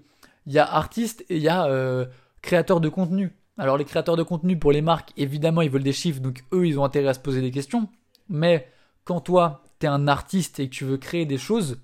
il 0.45 0.53
y 0.53 0.59
a 0.59 0.65
artiste 0.65 1.23
et 1.29 1.37
il 1.37 1.41
y 1.41 1.47
a 1.49 1.65
euh, 1.67 2.05
créateur 2.41 2.81
de 2.81 2.89
contenu. 2.89 3.31
Alors 3.57 3.77
les 3.77 3.85
créateurs 3.85 4.17
de 4.17 4.23
contenu 4.23 4.57
pour 4.57 4.71
les 4.71 4.81
marques, 4.81 5.11
évidemment, 5.15 5.61
ils 5.61 5.69
veulent 5.69 5.83
des 5.83 5.93
chiffres, 5.93 6.19
donc 6.19 6.43
eux, 6.53 6.67
ils 6.67 6.79
ont 6.79 6.83
intérêt 6.83 7.09
à 7.09 7.13
se 7.13 7.19
poser 7.19 7.41
des 7.41 7.51
questions, 7.51 7.87
mais 8.29 8.67
quand 9.05 9.21
toi, 9.21 9.63
tu 9.79 9.85
es 9.85 9.89
un 9.89 10.07
artiste 10.07 10.59
et 10.59 10.69
que 10.69 10.73
tu 10.73 10.85
veux 10.85 10.97
créer 10.97 11.25
des 11.25 11.37
choses, 11.37 11.79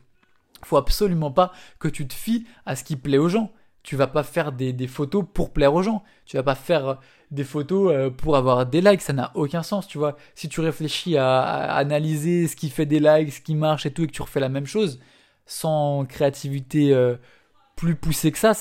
faut 0.66 0.78
absolument 0.78 1.32
pas 1.32 1.52
que 1.80 1.88
tu 1.88 2.08
te 2.08 2.14
fies 2.14 2.46
à 2.66 2.76
ce 2.76 2.84
qui 2.84 2.96
plaît 2.96 3.18
aux 3.18 3.30
gens. 3.30 3.52
tu 3.84 3.96
vas 3.96 4.08
pas 4.08 4.24
faire 4.24 4.52
des, 4.52 4.88
photos 4.88 5.26
pour 5.34 5.52
plaire 5.52 5.74
aux 5.74 5.84
gens. 5.84 6.04
Tu 6.26 6.38
vas 6.38 6.44
pas 6.44 6.56
faire 6.56 7.00
des 7.32 7.44
photos 7.44 7.92
euh, 7.92 8.10
pour 8.10 8.36
avoir 8.36 8.66
des 8.66 8.82
likes. 8.82 9.02
Ça 9.02 9.14
n'a 9.14 9.32
aucun 9.36 9.64
sens, 9.64 9.88
tu 9.88 9.98
vois. 9.98 10.18
Si 10.36 10.50
tu 10.50 10.62
réfléchis 10.62 11.18
à, 11.18 11.42
analyser 11.76 12.48
ce 12.48 12.56
qui 12.56 12.70
fait 12.70 12.86
des 12.86 13.00
likes, 13.00 13.34
ce 13.34 13.42
qui 13.42 13.56
marche 13.56 13.86
et 13.86 13.92
tout, 13.92 14.04
et 14.04 14.08
que 14.08 14.12
tu 14.12 14.22
refais 14.22 14.40
la 14.40 14.50
même 14.50 14.66
chose, 14.66 15.00
sans 15.46 16.06
créativité 16.06 16.94
euh, 16.94 17.16
plus 17.76 17.96
poussée 17.96 18.32
que 18.32 18.38
ça, 18.38 18.52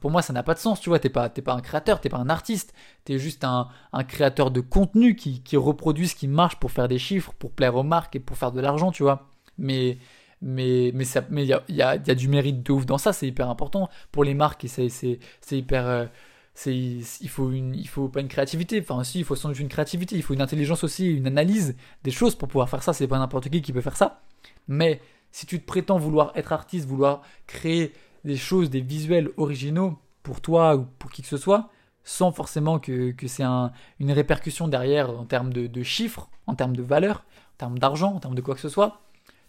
pour 0.00 0.10
moi, 0.10 0.22
ça 0.22 0.32
n'a 0.32 0.42
pas 0.42 0.54
de 0.54 0.58
sens, 0.58 0.80
tu 0.80 0.88
vois. 0.88 0.98
T'es 0.98 1.08
pas, 1.08 1.28
pas 1.28 1.54
un 1.54 1.60
créateur, 1.60 2.00
t'es 2.00 2.08
pas 2.08 2.18
un 2.18 2.28
artiste. 2.28 2.74
T'es 3.04 3.18
juste 3.18 3.44
un, 3.44 3.68
créateur 4.08 4.50
de 4.50 4.60
contenu 4.60 5.14
qui, 5.14 5.42
qui 5.42 5.56
reproduit 5.56 6.08
ce 6.08 6.16
qui 6.16 6.26
marche 6.26 6.56
pour 6.56 6.72
faire 6.72 6.88
des 6.88 6.98
chiffres, 6.98 7.32
pour 7.38 7.52
plaire 7.52 7.76
aux 7.76 7.84
marques 7.84 8.16
et 8.16 8.20
pour 8.20 8.36
faire 8.36 8.52
de 8.52 8.60
l'argent, 8.60 8.90
tu 8.90 9.04
vois. 9.04 9.28
Mais 9.58 9.98
mais 10.42 10.90
mais 10.94 11.04
ça 11.04 11.22
mais 11.30 11.44
il 11.44 11.48
y 11.48 11.52
a, 11.52 11.62
y, 11.68 11.74
y 11.76 11.82
a, 11.82 12.14
du 12.14 12.28
mérite 12.28 12.62
de 12.62 12.72
ouf 12.72 12.86
dans 12.86 12.98
ça 12.98 13.12
c'est 13.12 13.26
hyper 13.26 13.48
important. 13.48 13.88
Pour 14.12 14.24
les 14.24 14.34
marques 14.34 14.64
et 14.64 14.68
c'est 14.68 14.88
c'est 14.88 15.18
hyper 15.58 15.86
euh, 15.86 16.06
c'est 16.54 16.74
il 16.76 17.28
faut 17.28 17.50
une 17.50 17.74
il 17.74 17.88
faut 17.88 18.08
pas 18.08 18.20
une 18.20 18.28
créativité. 18.28 18.80
Enfin 18.80 19.02
si 19.04 19.20
il 19.20 19.24
faut 19.24 19.36
sans 19.36 19.48
doute 19.48 19.58
une 19.58 19.68
créativité 19.68 20.16
il 20.16 20.22
faut 20.22 20.34
une 20.34 20.42
intelligence 20.42 20.84
aussi 20.84 21.06
une 21.06 21.26
analyse 21.26 21.76
des 22.04 22.10
choses 22.10 22.34
pour 22.34 22.48
pouvoir 22.48 22.68
faire 22.68 22.82
ça. 22.82 22.92
C'est 22.92 23.08
pas 23.08 23.18
n'importe 23.18 23.48
qui 23.48 23.62
qui 23.62 23.72
peut 23.72 23.80
faire 23.80 23.96
ça. 23.96 24.20
Mais 24.68 25.00
si 25.32 25.46
tu 25.46 25.60
te 25.60 25.66
prétends 25.66 25.98
vouloir 25.98 26.32
être 26.34 26.52
artiste 26.52 26.86
vouloir 26.86 27.22
créer 27.46 27.92
des 28.24 28.36
choses 28.36 28.70
des 28.70 28.80
visuels 28.80 29.30
originaux 29.36 29.98
pour 30.22 30.40
toi 30.40 30.76
ou 30.76 30.86
pour 30.98 31.10
qui 31.10 31.22
que 31.22 31.28
ce 31.28 31.36
soit 31.36 31.70
sans 32.04 32.30
forcément 32.30 32.78
que, 32.78 33.10
que 33.10 33.26
c'est 33.26 33.42
un, 33.42 33.72
une 33.98 34.12
répercussion 34.12 34.68
derrière 34.68 35.10
en 35.10 35.24
termes 35.24 35.52
de 35.52 35.82
chiffres 35.82 36.28
en 36.46 36.54
termes 36.54 36.76
de 36.76 36.82
valeur 36.82 37.24
en 37.54 37.58
termes 37.58 37.78
d'argent 37.78 38.14
en 38.14 38.20
termes 38.20 38.34
de 38.34 38.40
quoi 38.40 38.54
que 38.54 38.60
ce 38.60 38.68
soit 38.68 39.00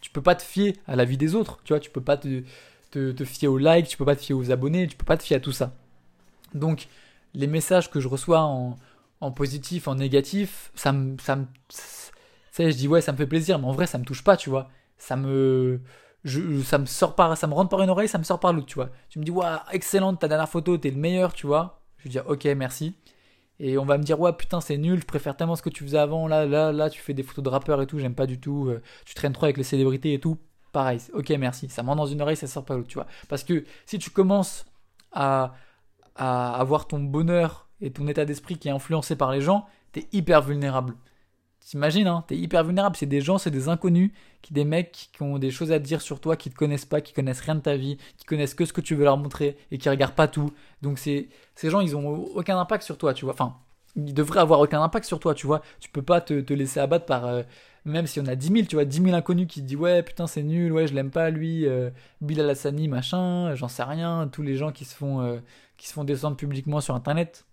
tu 0.07 0.13
peux 0.13 0.21
pas 0.21 0.35
te 0.35 0.41
fier 0.41 0.73
à 0.87 0.95
la 0.95 1.03
vie 1.03 1.17
des 1.17 1.35
autres, 1.35 1.59
tu 1.65 1.73
vois, 1.73 1.81
tu 1.81 1.89
peux 1.89 1.99
pas 1.99 2.15
te, 2.15 2.41
te, 2.91 3.25
fier 3.25 3.49
aux 3.49 3.57
likes, 3.57 3.89
tu 3.89 3.97
peux 3.97 4.05
pas 4.05 4.15
te 4.15 4.21
fier 4.21 4.33
aux 4.33 4.51
abonnés, 4.51 4.87
tu 4.87 4.95
peux 4.95 5.03
pas 5.03 5.17
te 5.17 5.23
fier 5.23 5.35
à 5.35 5.41
tout 5.41 5.51
ça. 5.51 5.73
Donc, 6.53 6.87
les 7.33 7.45
messages 7.45 7.91
que 7.91 7.99
je 7.99 8.07
reçois 8.07 8.39
en, 8.39 8.77
en 9.19 9.31
positif, 9.31 9.89
en 9.89 9.95
négatif, 9.95 10.71
ça 10.75 10.93
me, 10.93 11.17
ça 11.19 11.35
me, 11.35 11.45
je 12.57 12.69
dis 12.69 12.87
ouais, 12.87 13.01
ça 13.01 13.11
me 13.11 13.17
fait 13.17 13.27
plaisir, 13.27 13.59
mais 13.59 13.65
en 13.67 13.73
vrai, 13.73 13.85
ça 13.85 13.97
me 13.97 14.05
touche 14.05 14.23
pas, 14.23 14.37
tu 14.37 14.49
vois. 14.49 14.69
Ça 14.97 15.17
me, 15.17 15.81
je, 16.23 16.61
ça 16.61 16.77
me 16.77 16.85
sort 16.85 17.13
par, 17.15 17.35
ça 17.37 17.45
me 17.47 17.53
rentre 17.53 17.69
par 17.69 17.81
une 17.81 17.89
oreille, 17.89 18.07
ça 18.07 18.17
me 18.17 18.23
sort 18.23 18.39
par 18.39 18.53
l'autre, 18.53 18.67
tu 18.67 18.75
vois. 18.75 18.89
Tu 19.09 19.19
me 19.19 19.25
dis, 19.25 19.31
ouais, 19.31 19.45
excellente 19.73 20.21
ta 20.21 20.29
dernière 20.29 20.47
photo, 20.47 20.77
t'es 20.77 20.89
le 20.89 20.97
meilleur, 20.97 21.33
tu 21.33 21.47
vois. 21.47 21.81
Je 21.97 22.07
dire, 22.07 22.23
ok, 22.27 22.45
merci. 22.55 22.95
Et 23.59 23.77
on 23.77 23.85
va 23.85 23.97
me 23.97 24.03
dire, 24.03 24.19
ouais, 24.19 24.33
putain, 24.33 24.61
c'est 24.61 24.77
nul, 24.77 24.99
je 24.99 25.05
préfère 25.05 25.35
tellement 25.35 25.55
ce 25.55 25.63
que 25.63 25.69
tu 25.69 25.83
faisais 25.83 25.97
avant. 25.97 26.27
Là, 26.27 26.45
là, 26.45 26.71
là, 26.71 26.89
tu 26.89 27.01
fais 27.01 27.13
des 27.13 27.23
photos 27.23 27.43
de 27.43 27.49
rappeurs 27.49 27.81
et 27.81 27.87
tout, 27.87 27.97
j'aime 27.99 28.13
pas 28.15 28.27
du 28.27 28.39
tout. 28.39 28.67
Euh, 28.69 28.81
tu 29.05 29.15
traînes 29.15 29.33
trop 29.33 29.45
avec 29.45 29.57
les 29.57 29.63
célébrités 29.63 30.13
et 30.13 30.19
tout. 30.19 30.37
Pareil, 30.71 30.99
ok, 31.13 31.29
merci. 31.39 31.69
Ça 31.69 31.81
monte 31.81 31.97
dans 31.97 32.05
une 32.05 32.21
oreille, 32.21 32.35
ça 32.35 32.45
sort 32.47 32.65
pas 32.65 32.75
l'autre, 32.75 32.87
tu 32.87 32.95
vois. 32.95 33.07
Parce 33.29 33.43
que 33.43 33.63
si 33.85 33.97
tu 33.97 34.11
commences 34.11 34.65
à, 35.11 35.55
à 36.15 36.59
avoir 36.59 36.87
ton 36.87 36.99
bonheur 36.99 37.67
et 37.81 37.91
ton 37.91 38.07
état 38.07 38.25
d'esprit 38.25 38.57
qui 38.57 38.67
est 38.67 38.71
influencé 38.71 39.15
par 39.15 39.31
les 39.31 39.41
gens, 39.41 39.65
t'es 39.91 40.07
hyper 40.11 40.41
vulnérable. 40.41 40.93
T'imagines, 41.67 42.07
hein, 42.07 42.23
t'es 42.25 42.37
hyper 42.37 42.63
vulnérable. 42.63 42.95
C'est 42.95 43.07
des 43.07 43.19
gens, 43.19 43.37
c'est 43.37 43.51
des 43.51 43.67
inconnus, 43.67 44.11
qui 44.41 44.53
des 44.53 44.63
mecs 44.63 45.09
qui 45.11 45.21
ont 45.21 45.37
des 45.37 45.51
choses 45.51 45.73
à 45.73 45.79
te 45.79 45.83
dire 45.83 45.99
sur 45.99 46.21
toi, 46.21 46.37
qui 46.37 46.49
te 46.49 46.55
connaissent 46.55 46.85
pas, 46.85 47.01
qui 47.01 47.11
connaissent 47.11 47.41
rien 47.41 47.55
de 47.55 47.59
ta 47.59 47.75
vie, 47.75 47.97
qui 48.17 48.23
connaissent 48.25 48.53
que 48.53 48.63
ce 48.63 48.71
que 48.71 48.79
tu 48.79 48.95
veux 48.95 49.03
leur 49.03 49.17
montrer 49.17 49.57
et 49.69 49.77
qui 49.77 49.89
regardent 49.89 50.15
pas 50.15 50.29
tout. 50.29 50.53
Donc 50.81 50.97
c'est 50.97 51.27
ces 51.55 51.69
gens, 51.69 51.81
ils 51.81 51.93
ont 51.97 52.07
aucun 52.07 52.57
impact 52.57 52.83
sur 52.83 52.97
toi, 52.97 53.13
tu 53.13 53.25
vois. 53.25 53.33
Enfin, 53.33 53.57
ils 53.97 54.13
devraient 54.13 54.39
avoir 54.39 54.61
aucun 54.61 54.81
impact 54.81 55.05
sur 55.05 55.19
toi, 55.19 55.33
tu 55.33 55.45
vois. 55.45 55.61
Tu 55.81 55.89
peux 55.89 56.01
pas 56.01 56.21
te, 56.21 56.53
laisser 56.53 56.79
abattre 56.79 57.05
par 57.05 57.25
euh, 57.25 57.43
même 57.83 58.07
si 58.07 58.21
on 58.21 58.27
a 58.27 58.35
10 58.35 58.47
000, 58.47 58.65
tu 58.67 58.77
vois, 58.77 58.85
10 58.85 59.01
000 59.03 59.13
inconnus 59.13 59.47
qui 59.47 59.59
te 59.61 59.65
disent 59.65 59.77
ouais 59.77 60.03
putain 60.03 60.25
c'est 60.25 60.43
nul, 60.43 60.71
ouais 60.71 60.87
je 60.87 60.93
l'aime 60.93 61.11
pas 61.11 61.29
lui, 61.31 61.65
euh, 61.67 61.89
Bilal 62.21 62.55
machin, 62.89 63.55
j'en 63.55 63.67
sais 63.67 63.83
rien, 63.83 64.29
tous 64.31 64.41
les 64.41 64.55
gens 64.55 64.71
qui 64.71 64.85
se 64.85 64.95
font 64.95 65.19
euh, 65.19 65.39
qui 65.75 65.89
se 65.89 65.93
font 65.93 66.05
descendre 66.05 66.37
publiquement 66.37 66.79
sur 66.79 66.95
internet. 66.95 67.45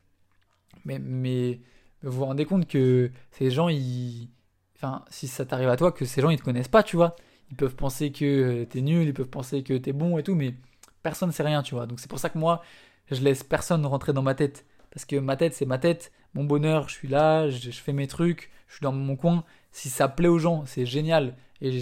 Mais 0.84 1.00
mais 1.00 1.58
vous 2.04 2.18
vous 2.18 2.24
rendez 2.24 2.44
compte 2.44 2.66
que 2.68 3.10
ces 3.30 3.50
gens, 3.50 3.68
ils. 3.68 4.28
Enfin, 4.76 5.04
si 5.08 5.28
ça 5.28 5.46
t'arrive 5.46 5.68
à 5.68 5.76
toi, 5.76 5.92
que 5.92 6.04
ces 6.04 6.20
gens, 6.20 6.30
ils 6.30 6.38
te 6.38 6.44
connaissent 6.44 6.68
pas, 6.68 6.82
tu 6.82 6.96
vois. 6.96 7.16
Ils 7.50 7.56
peuvent 7.56 7.76
penser 7.76 8.12
que 8.12 8.24
euh, 8.24 8.66
t'es 8.66 8.80
nul, 8.80 9.08
ils 9.08 9.14
peuvent 9.14 9.28
penser 9.28 9.62
que 9.62 9.74
t'es 9.74 9.92
bon 9.92 10.18
et 10.18 10.22
tout, 10.22 10.34
mais 10.34 10.54
personne 11.02 11.28
ne 11.28 11.32
sait 11.32 11.42
rien, 11.42 11.62
tu 11.62 11.74
vois. 11.74 11.86
Donc 11.86 12.00
c'est 12.00 12.08
pour 12.08 12.18
ça 12.18 12.30
que 12.30 12.38
moi, 12.38 12.62
je 13.10 13.22
laisse 13.22 13.42
personne 13.42 13.84
rentrer 13.86 14.12
dans 14.12 14.22
ma 14.22 14.34
tête. 14.34 14.66
Parce 14.90 15.04
que 15.04 15.16
ma 15.16 15.36
tête, 15.36 15.54
c'est 15.54 15.66
ma 15.66 15.78
tête. 15.78 16.12
Mon 16.34 16.44
bonheur, 16.44 16.88
je 16.88 16.94
suis 16.94 17.08
là, 17.08 17.48
je, 17.48 17.70
fais 17.70 17.92
mes 17.92 18.06
trucs, 18.06 18.50
je 18.68 18.74
suis 18.74 18.82
dans 18.82 18.92
mon 18.92 19.16
coin. 19.16 19.44
Si 19.72 19.88
ça 19.88 20.08
plaît 20.08 20.28
aux 20.28 20.38
gens, 20.38 20.64
c'est 20.66 20.86
génial. 20.86 21.36
Et 21.60 21.80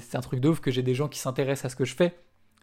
c'est 0.00 0.16
un 0.16 0.20
truc 0.20 0.40
de 0.40 0.48
ouf 0.48 0.60
que 0.60 0.70
j'ai 0.70 0.82
des 0.82 0.94
gens 0.94 1.08
qui 1.08 1.18
s'intéressent 1.18 1.66
à 1.66 1.68
ce 1.70 1.76
que 1.76 1.84
je 1.84 1.94
fais. 1.94 2.16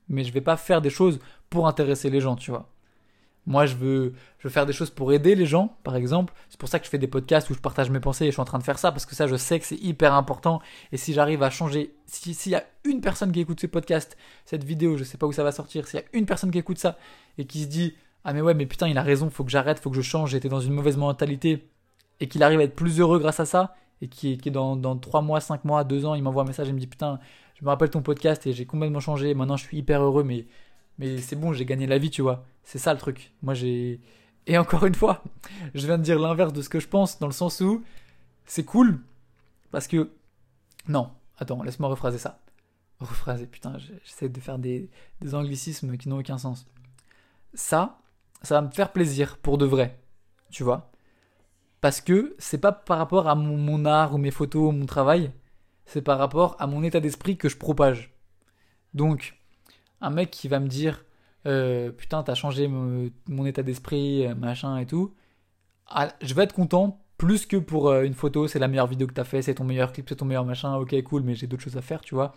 Mais 0.09 0.23
je 0.23 0.33
vais 0.33 0.41
pas 0.41 0.57
faire 0.57 0.81
des 0.81 0.89
choses 0.89 1.19
pour 1.49 1.67
intéresser 1.67 2.09
les 2.09 2.19
gens, 2.21 2.36
tu 2.36 2.51
vois. 2.51 2.72
Moi, 3.45 3.65
je 3.65 3.75
veux, 3.75 4.13
je 4.39 4.47
faire 4.47 4.65
des 4.65 4.71
choses 4.71 4.89
pour 4.89 5.12
aider 5.12 5.36
les 5.36 5.45
gens, 5.45 5.75
par 5.84 5.97
exemple. 5.97 6.34
C'est 6.49 6.60
pour 6.60 6.69
ça 6.69 6.79
que 6.79 6.86
je 6.86 6.89
fais 6.89 6.97
des 6.97 7.08
podcasts 7.08 7.49
où 7.49 7.53
je 7.53 7.60
partage 7.60 7.89
mes 7.89 7.99
pensées 7.99 8.25
et 8.25 8.27
je 8.27 8.32
suis 8.32 8.41
en 8.41 8.45
train 8.45 8.58
de 8.58 8.63
faire 8.63 8.79
ça 8.79 8.91
parce 8.91 9.06
que 9.06 9.15
ça, 9.15 9.27
je 9.27 9.36
sais 9.36 9.60
que 9.60 9.65
c'est 9.65 9.77
hyper 9.77 10.13
important. 10.13 10.62
Et 10.93 10.97
si 10.97 11.13
j'arrive 11.13 11.43
à 11.43 11.49
changer, 11.49 11.93
s'il 12.06 12.51
y 12.51 12.56
a 12.56 12.63
une 12.86 13.01
personne 13.01 13.34
qui 13.34 13.41
écoute 13.41 13.60
ce 13.60 13.67
podcast, 13.67 14.17
cette 14.45 14.63
vidéo, 14.63 14.95
je 14.95 15.03
sais 15.03 15.17
pas 15.17 15.27
où 15.27 15.34
ça 15.34 15.43
va 15.43 15.51
sortir, 15.51 15.88
s'il 15.88 15.99
y 15.99 16.03
a 16.03 16.06
une 16.13 16.25
personne 16.25 16.51
qui 16.51 16.58
écoute 16.60 16.77
ça 16.77 16.97
et 17.38 17.45
qui 17.45 17.63
se 17.63 17.67
dit 17.67 17.95
Ah, 18.23 18.32
mais 18.32 18.39
ouais, 18.39 18.53
mais 18.53 18.65
putain, 18.65 18.88
il 18.88 18.97
a 18.97 19.03
raison, 19.03 19.29
faut 19.29 19.43
que 19.43 19.51
j'arrête, 19.51 19.79
faut 19.79 19.89
que 19.89 19.97
je 19.97 20.01
change, 20.01 20.32
j'étais 20.32 20.49
dans 20.49 20.62
une 20.62 20.73
mauvaise 20.73 20.95
mentalité 20.95 21.67
et 22.21 22.27
qu'il 22.27 22.43
arrive 22.43 22.62
à 22.62 22.63
être 22.63 22.75
plus 22.75 23.01
heureux 23.01 23.19
grâce 23.19 23.41
à 23.41 23.45
ça 23.45 23.75
et 24.01 24.08
qui 24.08 24.38
qui 24.38 24.51
dans, 24.51 24.77
dans 24.77 24.97
3 24.97 25.21
mois, 25.21 25.41
5 25.41 25.65
mois, 25.65 25.84
2 25.84 26.06
ans, 26.06 26.15
il 26.15 26.23
m'envoie 26.23 26.43
un 26.43 26.47
message 26.47 26.69
et 26.69 26.73
me 26.73 26.79
dit 26.79 26.88
Putain, 26.88 27.19
je 27.56 27.65
me 27.65 27.69
rappelle 27.69 27.89
ton 27.89 28.01
podcast 28.01 28.47
et 28.47 28.53
j'ai 28.53 28.65
complètement 28.65 29.01
changé, 29.01 29.34
maintenant 29.34 29.58
je 29.58 29.65
suis 29.65 29.77
hyper 29.77 30.01
heureux, 30.01 30.23
mais 30.23 30.45
mais 30.97 31.17
c'est 31.19 31.36
bon, 31.36 31.53
j'ai 31.53 31.65
gagné 31.65 31.88
la 31.88 31.97
vie, 31.97 32.10
tu 32.10 32.21
vois. 32.21 32.45
C'est 32.63 32.79
ça 32.79 32.93
le 32.93 32.99
truc. 32.99 33.32
Moi, 33.41 33.53
j'ai. 33.53 33.99
Et 34.45 34.58
encore 34.58 34.86
une 34.86 34.95
fois, 34.95 35.23
je 35.73 35.86
viens 35.86 35.97
de 35.97 36.03
dire 36.03 36.19
l'inverse 36.19 36.53
de 36.53 36.62
ce 36.62 36.69
que 36.69 36.79
je 36.79 36.88
pense, 36.88 37.19
dans 37.19 37.27
le 37.27 37.34
sens 37.34 37.62
où 37.62 37.84
c'est 38.45 38.65
cool, 38.65 39.01
parce 39.71 39.88
que. 39.88 40.12
Non, 40.88 41.12
attends, 41.38 41.63
laisse-moi 41.63 41.89
rephraser 41.89 42.17
ça. 42.17 42.39
Rephraser, 42.99 43.47
putain, 43.47 43.77
j'essaie 43.77 44.29
de 44.29 44.39
faire 44.39 44.60
des, 44.60 44.89
anglicismes 45.34 45.97
qui 45.97 46.10
n'ont 46.10 46.19
aucun 46.19 46.38
sens. 46.38 46.65
Ça, 47.53 47.99
ça 48.41 48.56
va 48.56 48.62
me 48.62 48.71
faire 48.71 48.91
plaisir, 48.91 49.38
pour 49.38 49.58
de 49.58 49.65
vrai, 49.65 49.99
tu 50.51 50.63
vois. 50.63 50.91
Parce 51.82 52.01
que 52.01 52.36
c'est 52.38 52.60
pas 52.60 52.71
par 52.71 52.97
rapport 52.97 53.27
à 53.27 53.36
mon 53.36 53.86
art 53.86 54.13
ou 54.13 54.17
mes 54.17 54.32
photos 54.32 54.69
ou 54.69 54.71
mon 54.71 54.86
travail, 54.86 55.32
c'est 55.86 56.01
par 56.01 56.17
rapport 56.17 56.56
à 56.60 56.67
mon 56.67 56.84
état 56.84 56.99
d'esprit 56.99 57.38
que 57.38 57.49
je 57.49 57.58
propage. 57.58 58.13
Donc, 58.93 59.38
un 60.03 60.09
mec 60.11 60.29
qui 60.29 60.47
va 60.47 60.59
me 60.59 60.67
dire 60.67 61.05
euh, 61.45 61.91
putain 61.91 62.23
t'as 62.23 62.35
changé 62.35 62.67
mon, 62.67 63.45
état 63.45 63.63
d'esprit 63.63 64.25
euh, 64.27 64.35
machin 64.35 64.77
et 64.77 64.85
tout. 64.85 65.13
Ah, 65.87 66.09
je 66.21 66.33
vais 66.33 66.43
être 66.43 66.53
content 66.53 67.03
plus 67.17 67.45
que 67.45 67.57
pour 67.57 67.89
euh, 67.89 68.03
une 68.03 68.13
photo 68.13 68.47
c'est 68.47 68.59
la 68.59 68.67
meilleure 68.67 68.87
vidéo 68.87 69.07
que 69.07 69.13
t'as 69.13 69.23
fait 69.23 69.41
c'est 69.41 69.55
ton 69.55 69.63
meilleur 69.63 69.91
clip 69.93 70.07
c'est 70.09 70.15
ton 70.17 70.25
meilleur 70.25 70.45
machin 70.45 70.75
ok 70.75 71.01
cool 71.03 71.23
mais 71.23 71.35
j'ai 71.35 71.47
d'autres 71.47 71.63
choses 71.63 71.77
à 71.77 71.81
faire 71.81 72.01
tu 72.01 72.15
vois. 72.15 72.35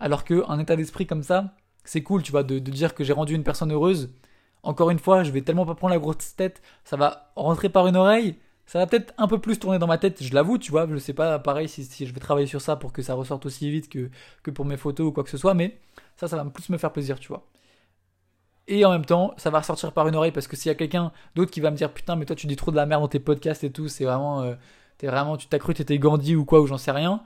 Alors 0.00 0.24
que 0.24 0.44
un 0.48 0.58
état 0.58 0.76
d'esprit 0.76 1.06
comme 1.06 1.22
ça 1.22 1.54
c'est 1.84 2.02
cool 2.02 2.22
tu 2.22 2.32
vois 2.32 2.42
de, 2.42 2.58
dire 2.58 2.94
que 2.94 3.04
j'ai 3.04 3.12
rendu 3.12 3.34
une 3.34 3.44
personne 3.44 3.72
heureuse. 3.72 4.10
Encore 4.62 4.90
une 4.90 4.98
fois 4.98 5.22
je 5.24 5.30
vais 5.30 5.42
tellement 5.42 5.66
pas 5.66 5.74
prendre 5.74 5.94
la 5.94 6.00
grosse 6.00 6.36
tête 6.36 6.62
ça 6.84 6.96
va 6.96 7.32
rentrer 7.36 7.68
par 7.68 7.86
une 7.86 7.96
oreille 7.96 8.36
ça 8.70 8.78
va 8.78 8.86
peut-être 8.86 9.12
un 9.18 9.26
peu 9.26 9.40
plus 9.40 9.58
tourner 9.58 9.80
dans 9.80 9.88
ma 9.88 9.98
tête, 9.98 10.22
je 10.22 10.32
l'avoue, 10.32 10.56
tu 10.56 10.70
vois. 10.70 10.86
Je 10.88 10.96
sais 10.98 11.12
pas, 11.12 11.40
pareil, 11.40 11.68
si, 11.68 11.82
si, 11.84 12.06
je 12.06 12.14
vais 12.14 12.20
travailler 12.20 12.46
sur 12.46 12.60
ça 12.60 12.76
pour 12.76 12.92
que 12.92 13.02
ça 13.02 13.14
ressorte 13.14 13.44
aussi 13.44 13.68
vite 13.68 13.88
que, 13.88 14.50
pour 14.52 14.64
mes 14.64 14.76
photos 14.76 15.08
ou 15.08 15.12
quoi 15.12 15.24
que 15.24 15.30
ce 15.30 15.38
soit, 15.38 15.54
mais 15.54 15.76
ça, 16.16 16.28
ça 16.28 16.36
va 16.36 16.44
plus 16.48 16.68
me 16.68 16.78
faire 16.78 16.92
plaisir, 16.92 17.18
tu 17.18 17.26
vois. 17.26 17.44
Et 18.68 18.84
en 18.84 18.92
même 18.92 19.04
temps, 19.04 19.34
ça 19.38 19.50
va 19.50 19.58
ressortir 19.58 19.92
par 19.92 20.06
une 20.06 20.14
oreille 20.14 20.30
parce 20.30 20.46
que 20.46 20.54
s'il 20.54 20.68
y 20.68 20.72
a 20.72 20.76
quelqu'un 20.76 21.10
d'autre 21.34 21.50
qui 21.50 21.60
va 21.60 21.72
me 21.72 21.76
dire 21.76 21.92
putain, 21.92 22.14
mais 22.14 22.26
toi 22.26 22.36
tu 22.36 22.46
dis 22.46 22.54
trop 22.54 22.70
de 22.70 22.76
la 22.76 22.86
merde 22.86 23.02
dans 23.02 23.08
tes 23.08 23.18
podcasts 23.18 23.64
et 23.64 23.72
tout, 23.72 23.88
c'est 23.88 24.04
vraiment, 24.04 24.42
euh, 24.42 24.54
t'es 24.98 25.08
vraiment, 25.08 25.36
tu 25.36 25.48
t'as 25.48 25.58
cru 25.58 25.74
t'étais 25.74 25.98
Gandhi 25.98 26.36
ou 26.36 26.44
quoi 26.44 26.60
ou 26.60 26.66
j'en 26.68 26.78
sais 26.78 26.92
rien, 26.92 27.24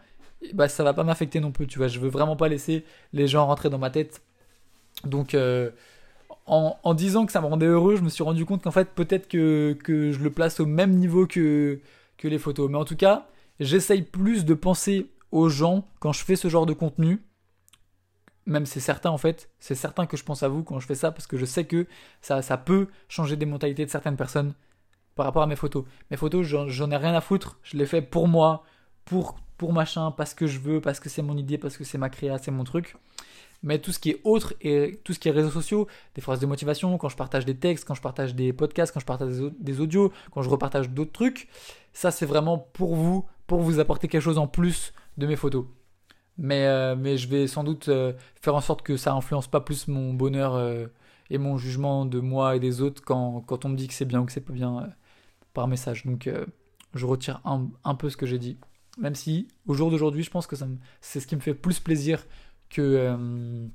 bah 0.55 0.69
ça 0.69 0.83
va 0.83 0.95
pas 0.95 1.05
m'affecter 1.05 1.41
non 1.41 1.53
plus, 1.53 1.67
tu 1.67 1.79
vois. 1.79 1.89
Je 1.89 2.01
veux 2.01 2.09
vraiment 2.09 2.37
pas 2.37 2.49
laisser 2.49 2.87
les 3.13 3.27
gens 3.29 3.47
rentrer 3.47 3.69
dans 3.69 3.79
ma 3.79 3.91
tête. 3.91 4.23
Donc 5.05 5.35
euh, 5.35 5.71
en, 6.47 6.95
disant 6.95 7.27
que 7.27 7.33
ça 7.33 7.41
me 7.41 7.47
rendait 7.47 7.67
heureux, 7.67 7.97
je 7.97 8.03
me 8.03 8.09
suis 8.09 8.23
rendu 8.23 8.45
compte 8.45 8.63
qu'en 8.63 8.71
fait 8.71 8.91
peut-être 8.95 9.29
que, 9.29 9.77
que 9.83 10.13
je 10.13 10.19
le 10.19 10.31
place 10.31 10.61
au 10.61 10.67
même 10.67 10.93
niveau 10.95 11.27
que, 11.27 11.81
que 12.19 12.29
les 12.29 12.39
photos. 12.39 12.71
Mais 12.71 12.77
en 12.77 12.85
tout 12.85 12.97
cas, 12.97 13.27
j'essaye 13.61 14.03
plus 14.03 14.45
de 14.45 14.55
penser 14.55 15.11
aux 15.33 15.49
gens 15.49 15.87
quand 16.01 16.13
je 16.13 16.25
fais 16.25 16.37
ce 16.37 16.49
genre 16.49 16.67
de 16.67 16.75
contenu 16.75 17.21
même 18.47 18.67
c'est 18.67 18.81
certain 18.81 19.11
en 19.11 19.19
fait, 19.19 19.51
c'est 19.59 19.75
certain 19.75 20.07
que 20.07 20.17
je 20.17 20.25
pense 20.25 20.43
à 20.43 20.49
vous 20.49 20.63
quand 20.63 20.79
je 20.81 20.87
fais 20.87 20.95
ça 20.95 21.11
parce 21.11 21.27
que 21.27 21.37
je 21.37 21.45
sais 21.45 21.65
que 21.65 21.87
ça, 22.21 22.43
ça 22.43 22.57
peut 22.57 22.89
changer 23.09 23.37
des 23.37 23.47
mentalités 23.47 23.85
de 23.85 23.91
certaines 23.91 24.17
personnes 24.17 24.55
par 25.15 25.27
rapport 25.27 25.43
à 25.43 25.47
mes 25.47 25.57
photos. 25.57 25.85
Mes 26.11 26.17
photos, 26.17 26.45
j'en 26.45 26.91
ai 26.91 26.97
rien 26.97 27.15
à 27.15 27.21
foutre, 27.21 27.59
je 27.63 27.77
les 27.77 27.87
fais 27.87 28.03
pour 28.03 28.29
moi, 28.29 28.65
pour, 29.05 29.37
pour 29.57 29.73
machin, 29.73 30.11
parce 30.11 30.35
que 30.35 30.47
je 30.47 30.59
veux, 30.59 30.81
parce 30.81 31.01
que 31.01 31.09
c'est 31.09 31.23
mon 31.23 31.37
idée, 31.37 31.57
parce 31.57 31.77
que 31.77 31.85
c'est 31.85 31.99
ma 31.99 32.11
créa, 32.11 32.39
c'est 32.39 32.51
mon 32.51 32.65
truc. 32.65 32.97
Mais 33.65 33.79
tout 33.79 33.93
ce 33.93 33.99
qui 33.99 34.11
est 34.11 34.21
autre 34.25 34.53
et 34.61 35.01
tout 35.05 35.15
ce 35.15 35.19
qui 35.19 35.29
est 35.29 35.33
réseaux 35.33 35.51
sociaux, 35.51 35.89
des 36.15 36.21
phrases 36.21 36.39
de 36.39 36.47
motivation, 36.47 36.99
quand 36.99 37.09
je 37.09 37.17
partage 37.17 37.47
des 37.47 37.57
textes, 37.57 37.87
quand 37.89 37.95
je 37.95 38.03
partage 38.03 38.35
des 38.35 38.53
podcasts, 38.53 38.93
quand 38.93 39.01
je 39.01 39.07
partage 39.07 39.33
des 39.59 39.81
audios, 39.81 40.13
quand 40.31 40.43
je 40.43 40.51
repartage 40.51 40.91
d'autres 40.91 41.13
trucs, 41.13 41.49
ça 41.95 42.11
c'est 42.11 42.27
vraiment 42.27 42.59
pour 42.59 42.95
vous, 42.95 43.25
pour 43.47 43.61
vous 43.61 43.81
apporter 43.81 44.07
quelque 44.07 44.21
chose 44.21 44.37
en 44.37 44.47
plus 44.47 44.93
de 45.17 45.27
mes 45.27 45.35
photos. 45.35 45.65
Mais, 46.37 46.67
euh, 46.67 46.95
mais 46.95 47.17
je 47.17 47.27
vais 47.27 47.47
sans 47.47 47.65
doute 47.65 47.89
euh, 47.89 48.13
faire 48.43 48.55
en 48.55 48.61
sorte 48.61 48.83
que 48.83 48.99
ça 48.99 49.15
influence 49.15 49.47
pas 49.47 49.63
plus 49.63 49.89
mon 49.89 50.13
bonheur 50.13 50.57
euh, 50.57 50.87
et 51.31 51.39
mon 51.39 51.57
jugement 51.57 52.05
de 52.05 52.21
moi 52.21 52.57
et 52.57 52.61
des 52.61 52.83
autres 52.83 53.03
quand, 53.03 53.41
quand 53.47 53.65
on 53.65 53.71
me 53.71 53.77
dit 53.77 53.89
que 53.89 53.95
c'est 53.95 54.05
bien 54.05 54.21
ou 54.21 54.27
que 54.27 54.33
c'est 54.33 54.43
pas 54.43 54.53
bien 54.53 54.93
par 55.55 55.69
message. 55.69 56.05
Donc 56.05 56.29
je 56.93 57.07
retire 57.07 57.41
un, 57.47 57.69
un, 57.85 57.95
peu 57.95 58.11
ce 58.11 58.19
que 58.19 58.27
j'ai 58.27 58.39
dit. 58.39 58.59
Même 58.99 59.15
si 59.15 59.49
au 59.67 59.73
jour 59.73 59.91
d'aujourd'hui, 59.91 60.23
je 60.23 60.31
pense 60.31 60.47
que 60.47 60.57
c'est 61.01 61.21
ce 61.21 61.27
qui 61.27 61.35
me 61.35 61.41
fait 61.41 61.55
plus 61.55 61.81
plaisir 61.81 62.27
que, 62.75 62.83
euh, 62.83 63.67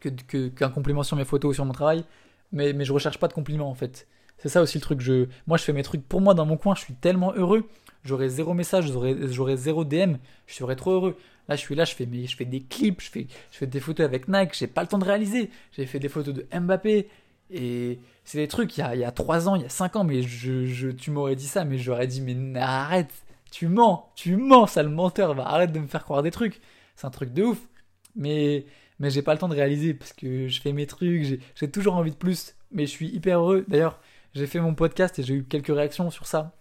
que, 0.00 0.48
qu'un 0.48 0.68
compliment 0.68 1.02
sur 1.02 1.16
mes 1.16 1.24
photos 1.24 1.50
ou 1.50 1.54
sur 1.54 1.64
mon 1.64 1.72
travail. 1.72 2.04
Mais, 2.52 2.72
mais 2.72 2.84
je 2.84 2.92
recherche 2.92 3.18
pas 3.18 3.28
de 3.28 3.32
compliments 3.32 3.70
en 3.70 3.74
fait. 3.74 4.06
C'est 4.38 4.48
ça 4.48 4.62
aussi 4.62 4.78
le 4.78 4.82
truc. 4.82 5.00
Je, 5.00 5.26
moi, 5.46 5.56
je 5.56 5.64
fais 5.64 5.72
mes 5.72 5.82
trucs 5.82 6.06
pour 6.06 6.20
moi 6.20 6.34
dans 6.34 6.46
mon 6.46 6.56
coin. 6.56 6.74
Je 6.74 6.82
suis 6.82 6.94
tellement 6.94 7.32
heureux. 7.34 7.68
J'aurais 8.04 8.28
zéro 8.28 8.54
message, 8.54 8.86
j'aurais 8.86 9.56
zéro 9.56 9.84
DM. 9.84 10.16
Je 10.46 10.54
serais 10.54 10.76
trop 10.76 10.92
heureux. 10.92 11.16
Là, 11.48 11.56
je 11.56 11.60
suis 11.60 11.74
là, 11.74 11.84
je 11.84 11.94
fais, 11.94 12.08
je 12.26 12.36
fais 12.36 12.44
des 12.44 12.60
clips, 12.60 13.00
je 13.00 13.10
fais, 13.10 13.26
je 13.50 13.58
fais 13.58 13.66
des 13.66 13.80
photos 13.80 14.04
avec 14.04 14.28
Nike. 14.28 14.54
J'ai 14.54 14.66
pas 14.66 14.82
le 14.82 14.88
temps 14.88 14.98
de 14.98 15.04
réaliser. 15.04 15.50
J'ai 15.72 15.86
fait 15.86 15.98
des 15.98 16.08
photos 16.08 16.34
de 16.34 16.46
Mbappé. 16.52 17.08
Et 17.50 18.00
c'est 18.24 18.38
des 18.38 18.48
trucs, 18.48 18.76
il 18.76 18.80
y 18.80 18.82
a, 18.82 18.94
il 18.94 19.00
y 19.00 19.04
a 19.04 19.12
3 19.12 19.48
ans, 19.48 19.54
il 19.54 19.62
y 19.62 19.64
a 19.64 19.68
5 19.68 19.96
ans, 19.96 20.04
mais 20.04 20.22
je, 20.22 20.66
je 20.66 20.88
tu 20.88 21.12
m'aurais 21.12 21.36
dit 21.36 21.46
ça, 21.46 21.64
mais 21.64 21.78
j'aurais 21.78 22.08
dit, 22.08 22.20
mais 22.20 22.58
arrête, 22.58 23.12
tu 23.52 23.68
mens, 23.68 24.10
tu 24.16 24.36
mens, 24.36 24.66
sale 24.66 24.88
menteur, 24.88 25.34
va 25.34 25.46
arrête 25.46 25.70
de 25.70 25.78
me 25.78 25.86
faire 25.86 26.04
croire 26.04 26.24
des 26.24 26.32
trucs. 26.32 26.60
C'est 26.96 27.06
un 27.06 27.10
truc 27.10 27.32
de 27.32 27.44
ouf. 27.44 27.58
Mais, 28.16 28.66
mais 28.98 29.10
j'ai 29.10 29.22
pas 29.22 29.32
le 29.32 29.38
temps 29.38 29.48
de 29.48 29.54
réaliser 29.54 29.94
parce 29.94 30.12
que 30.12 30.48
je 30.48 30.60
fais 30.60 30.72
mes 30.72 30.86
trucs, 30.86 31.40
j'ai 31.54 31.70
toujours 31.70 31.94
envie 31.94 32.10
de 32.10 32.16
plus. 32.16 32.54
Mais 32.72 32.86
je 32.86 32.90
suis 32.90 33.08
hyper 33.08 33.40
heureux. 33.40 33.64
D'ailleurs, 33.68 34.00
j'ai 34.34 34.46
fait 34.46 34.60
mon 34.60 34.74
podcast 34.74 35.18
et 35.18 35.22
j'ai 35.22 35.34
eu 35.34 35.44
quelques 35.44 35.74
réactions 35.74 36.10
sur 36.10 36.26
ça, 36.26 36.56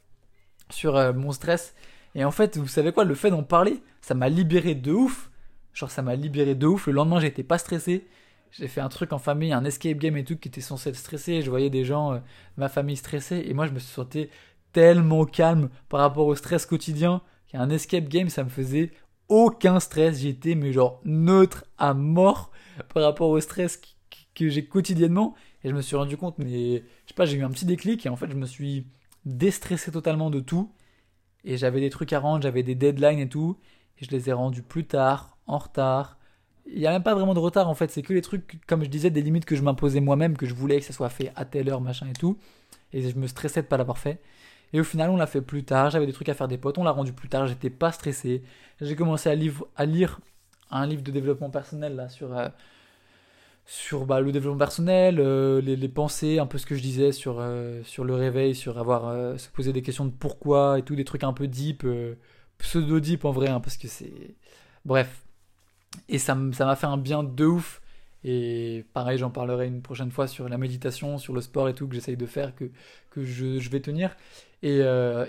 sur 0.70 0.96
euh, 0.96 1.14
mon 1.14 1.32
stress. 1.32 1.76
Et 2.14 2.24
en 2.24 2.32
fait, 2.32 2.58
vous 2.58 2.68
savez 2.68 2.92
quoi, 2.92 3.04
le 3.04 3.16
fait 3.16 3.30
d'en 3.30 3.44
parler, 3.44 3.82
ça 4.02 4.14
m'a 4.14 4.30
libéré 4.30 4.76
de 4.76 4.92
ouf. 4.92 5.32
Genre, 5.74 5.92
ça 5.92 6.02
m'a 6.02 6.16
libéré 6.16 6.56
de 6.56 6.68
ouf. 6.68 6.88
Le 6.88 6.94
lendemain, 6.94 7.20
j'étais 7.20 7.44
pas 7.44 7.58
stressé. 7.58 8.08
J'ai 8.52 8.70
fait 8.70 8.80
un 8.80 8.88
truc 8.88 9.12
en 9.12 9.20
famille, 9.20 9.52
un 9.52 9.66
escape 9.66 9.98
game 9.98 10.16
et 10.16 10.24
tout 10.24 10.38
qui 10.38 10.48
était 10.48 10.62
censé 10.62 10.90
être 10.90 10.96
stressé. 10.96 11.42
Je 11.42 11.50
voyais 11.50 11.70
des 11.70 11.84
gens, 11.84 12.14
euh, 12.14 12.20
ma 12.56 12.70
famille 12.70 12.96
stressée. 12.96 13.44
Et 13.48 13.54
moi, 13.54 13.66
je 13.66 13.74
me 13.74 13.80
senti 13.80 14.30
tellement 14.72 15.26
calme 15.26 15.70
par 15.90 16.00
rapport 16.02 16.28
au 16.28 16.36
stress 16.36 16.66
quotidien 16.66 17.22
qu'un 17.48 17.70
escape 17.70 18.10
game, 18.10 18.30
ça 18.30 18.44
me 18.44 18.50
faisait 18.50 18.92
aucun 19.30 19.80
stress. 19.80 20.20
J'étais, 20.20 20.56
mais 20.56 20.72
genre, 20.72 21.02
neutre 21.06 21.66
à 21.78 21.94
mort 21.94 22.52
par 22.94 23.04
rapport 23.04 23.30
au 23.30 23.40
stress 23.40 23.80
que 24.34 24.50
j'ai 24.50 24.66
quotidiennement. 24.66 25.36
Et 25.64 25.70
je 25.70 25.74
me 25.74 25.82
suis 25.82 25.96
rendu 25.96 26.18
compte, 26.18 26.38
mais 26.38 26.78
je 26.78 27.08
sais 27.08 27.16
pas, 27.16 27.26
j'ai 27.26 27.38
eu 27.38 27.44
un 27.44 27.50
petit 27.50 27.66
déclic 27.66 28.06
et 28.06 28.10
en 28.10 28.16
fait, 28.16 28.30
je 28.30 28.36
me 28.36 28.46
suis 28.46 28.86
déstressé 29.26 29.92
totalement 29.92 30.30
de 30.30 30.40
tout. 30.40 30.72
Et 31.44 31.58
j'avais 31.58 31.80
des 31.80 31.90
trucs 31.90 32.14
à 32.14 32.20
rendre, 32.20 32.44
j'avais 32.44 32.64
des 32.64 32.76
deadlines 32.76 33.20
et 33.20 33.30
tout. 33.30 33.58
Et 34.00 34.06
je 34.06 34.12
les 34.12 34.30
ai 34.30 34.34
rendus 34.34 34.62
plus 34.62 34.86
tard, 34.86 35.38
en 35.48 35.58
retard. 35.58 36.18
Il 36.68 36.80
n'y 36.80 36.88
a 36.88 36.92
même 36.92 37.04
pas 37.04 37.14
vraiment 37.14 37.36
de 37.36 37.40
retard 37.40 37.70
en 37.70 37.76
fait, 37.76 37.92
c'est 37.92 38.02
que 38.02 38.14
les 38.14 38.22
trucs, 38.22 38.60
comme 38.66 38.84
je 38.84 38.90
disais, 38.90 39.12
des 39.12 39.22
limites 39.22 39.46
que 39.46 39.56
je 39.56 39.62
m'imposais 39.62 40.02
moi-même, 40.02 40.36
que 40.36 40.48
je 40.48 40.56
voulais 40.56 40.80
que 40.80 40.86
ça 40.86 40.94
soit 40.94 41.10
fait 41.10 41.32
à 41.36 41.46
telle 41.46 41.70
heure, 41.70 41.82
machin 41.82 42.08
et 42.10 42.14
tout. 42.14 42.38
Et 42.92 43.08
je 43.08 43.16
me 43.18 43.28
stressais 43.28 43.62
de 43.62 43.68
pas 43.68 43.78
l'avoir 43.78 43.98
fait. 44.00 44.20
Et 44.76 44.82
au 44.82 44.84
final, 44.84 45.10
on 45.10 45.16
l'a 45.16 45.26
fait 45.26 45.40
plus 45.40 45.64
tard. 45.64 45.90
J'avais 45.90 46.06
des 46.06 46.12
trucs 46.12 46.28
à 46.28 46.34
faire 46.34 46.50
des 46.50 46.58
potes. 46.58 46.78
On 46.78 46.84
l'a 46.84 46.92
rendu 46.92 47.14
plus 47.14 47.30
tard. 47.30 47.48
J'étais 47.48 47.70
pas 47.70 47.94
stressé. 47.94 48.44
J'ai 48.82 48.98
commencé 48.98 49.30
à, 49.30 49.86
lire 49.86 50.20
un 50.70 50.86
livre 50.86 51.02
de 51.02 51.12
développement 51.12 51.50
personnel 51.50 51.96
là 51.96 52.10
sur 52.10 52.38
euh, 52.38 52.50
sur 53.66 54.06
bah, 54.06 54.20
le 54.20 54.34
développement 54.34 54.58
personnel, 54.58 55.22
euh, 55.22 55.62
les, 55.62 55.88
pensées, 55.88 56.40
un 56.40 56.46
peu 56.46 56.58
ce 56.58 56.66
que 56.66 56.76
je 56.76 56.82
disais 56.82 57.14
sur, 57.14 57.38
euh, 57.40 57.84
sur 57.84 58.04
le 58.04 58.16
réveil, 58.16 58.54
sur 58.54 58.78
avoir 58.78 59.40
se 59.40 59.48
poser 59.48 59.72
des 59.72 59.82
questions 59.82 60.04
de 60.04 60.12
pourquoi 60.12 60.78
et 60.78 60.82
tout, 60.82 60.96
des 60.96 61.06
trucs 61.06 61.24
un 61.24 61.32
peu 61.32 61.48
deep, 61.48 61.88
pseudo 62.58 63.00
deep 63.00 63.24
en 63.24 63.32
vrai, 63.32 63.48
hein, 63.48 63.62
parce 63.62 63.78
que 63.78 63.88
c'est. 63.88 64.36
Bref. 64.84 65.24
Et 66.10 66.20
ça 66.20 66.36
m'a 66.36 66.76
fait 66.76 66.86
un 66.86 66.98
bien 66.98 67.24
de 67.24 67.46
ouf. 67.46 67.82
Et 68.26 68.84
pareil, 68.92 69.20
j'en 69.20 69.30
parlerai 69.30 69.68
une 69.68 69.82
prochaine 69.82 70.12
fois 70.12 70.28
sur 70.28 70.50
la 70.50 70.58
méditation, 70.58 71.18
sur 71.18 71.34
le 71.34 71.40
sport 71.40 71.70
et 71.70 71.76
tout 71.76 71.88
que 71.88 71.96
j'essaye 71.96 72.18
de 72.18 72.26
faire, 72.26 72.54
que, 72.56 72.66
que 73.12 73.24
je, 73.24 73.60
je 73.60 73.70
vais 73.70 73.80
tenir. 73.80 74.18
Et, 74.66 74.80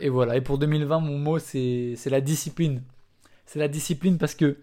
et, 0.00 0.08
voilà. 0.08 0.36
Et 0.36 0.40
pour 0.40 0.58
2020, 0.58 0.98
mon 1.00 1.18
mot, 1.18 1.38
c'est 1.38 1.96
la 2.06 2.20
discipline. 2.20 2.82
C'est 3.44 3.58
la 3.58 3.68
discipline 3.68 4.18
parce 4.18 4.34
que 4.34 4.56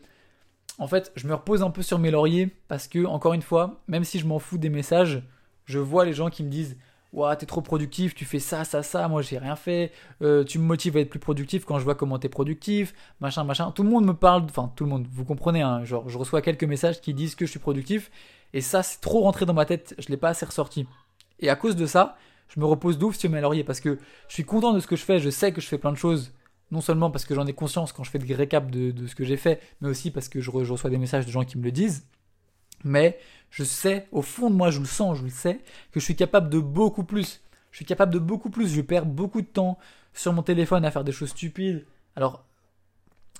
en 0.80 0.88
fait, 0.88 1.12
je 1.16 1.28
me 1.28 1.34
repose 1.34 1.62
un 1.62 1.70
peu 1.70 1.82
sur 1.82 2.00
mes 2.00 2.12
lauriers 2.12 2.50
parce 2.68 2.88
que, 2.88 3.06
encore 3.06 3.34
une 3.34 3.42
fois, 3.42 3.82
même 3.88 4.04
si 4.04 4.20
je 4.20 4.26
m'en 4.26 4.40
fous 4.40 4.58
des 4.58 4.70
messages, 4.70 5.24
je 5.66 5.80
vois 5.80 6.06
les 6.06 6.14
gens 6.14 6.30
qui 6.30 6.44
me 6.44 6.50
disent 6.50 6.78
Ouah, 7.14 7.36
t'es 7.36 7.46
trop 7.46 7.62
productif, 7.62 8.16
tu 8.16 8.26
fais 8.26 8.40
ça, 8.40 8.64
ça, 8.64 8.82
ça, 8.82 9.08
moi 9.08 9.22
j'ai 9.22 9.38
rien 9.38 9.56
fait, 9.56 9.92
euh, 10.24 10.44
tu 10.44 10.58
me 10.58 10.64
motives 10.64 10.98
à 10.98 11.00
être 11.00 11.12
plus 11.12 11.20
productif 11.20 11.64
quand 11.64 11.78
je 11.78 11.84
vois 11.84 11.94
comment 11.94 12.18
t'es 12.18 12.28
productif, 12.28 12.96
machin, 13.20 13.44
machin. 13.44 13.72
Tout 13.72 13.84
le 13.84 13.90
monde 13.90 14.06
me 14.06 14.16
parle, 14.16 14.44
enfin 14.46 14.72
tout 14.76 14.84
le 14.84 14.90
monde, 14.90 15.06
vous 15.12 15.24
comprenez, 15.24 15.62
hein, 15.62 15.84
genre 15.86 16.10
je 16.10 16.18
reçois 16.18 16.42
quelques 16.42 16.64
messages 16.64 17.02
qui 17.02 17.14
disent 17.14 17.36
que 17.36 17.46
je 17.46 17.52
suis 17.52 17.60
productif, 17.60 18.10
et 18.54 18.62
ça 18.62 18.82
c'est 18.82 19.00
trop 19.00 19.22
rentré 19.22 19.46
dans 19.46 19.54
ma 19.54 19.66
tête, 19.66 19.94
je 20.00 20.10
l'ai 20.10 20.18
pas 20.18 20.30
assez 20.30 20.46
ressorti. 20.46 20.88
Et 21.40 21.50
à 21.50 21.56
cause 21.56 21.76
de 21.76 21.86
ça, 21.86 22.18
je 22.54 22.60
me 22.60 22.66
repose 22.66 22.98
d'ouf 22.98 23.18
sur 23.18 23.30
mes 23.30 23.42
lauriers 23.42 23.64
parce 23.64 23.80
que 23.80 23.98
je 24.28 24.34
suis 24.34 24.44
content 24.44 24.74
de 24.74 24.80
ce 24.80 24.88
que 24.88 24.96
je 24.96 25.04
fais, 25.04 25.20
je 25.20 25.30
sais 25.30 25.52
que 25.52 25.62
je 25.62 25.68
fais 25.68 25.78
plein 25.78 25.92
de 25.92 25.98
choses 25.98 26.34
non 26.72 26.82
seulement 26.82 27.12
parce 27.12 27.26
que 27.26 27.36
j'en 27.36 27.46
ai 27.46 27.54
conscience 27.54 27.94
quand 27.94 28.04
je 28.04 28.10
fais 28.10 28.20
des 28.20 28.34
récaps 28.34 28.70
de, 28.72 29.08
ce 29.08 29.16
que 29.16 29.24
j'ai 29.24 29.38
fait, 29.38 29.62
mais 29.82 29.90
aussi 29.90 30.12
parce 30.12 30.28
que 30.28 30.42
je, 30.42 30.50
reçois 30.50 30.90
des 30.90 30.98
messages 30.98 31.26
de 31.26 31.32
gens 31.32 31.44
qui 31.44 31.58
me 31.58 31.64
le 31.64 31.72
disent. 31.72 32.08
Mais 32.84 33.20
je 33.50 33.64
sais, 33.64 34.08
au 34.12 34.22
fond 34.22 34.50
de 34.50 34.56
moi, 34.56 34.72
je 34.72 34.80
le 34.80 34.86
sens, 34.86 35.20
je 35.20 35.24
le 35.24 35.30
sais, 35.30 35.62
que 35.92 36.00
je 36.00 36.06
suis 36.06 36.16
capable 36.16 36.50
de 36.50 36.60
beaucoup 36.60 37.04
plus. 37.04 37.42
Je 37.72 37.78
suis 37.78 37.86
capable 37.86 38.14
de 38.14 38.20
beaucoup 38.20 38.50
plus. 38.50 38.74
Je 38.74 38.82
perds 38.82 39.06
beaucoup 39.06 39.42
de 39.42 39.48
temps 39.48 39.78
sur 40.14 40.34
mon 40.34 40.44
téléphone 40.44 40.84
à 40.84 40.92
faire 40.92 41.04
des 41.04 41.12
choses 41.12 41.30
stupides. 41.30 41.86
Alors, 42.16 42.44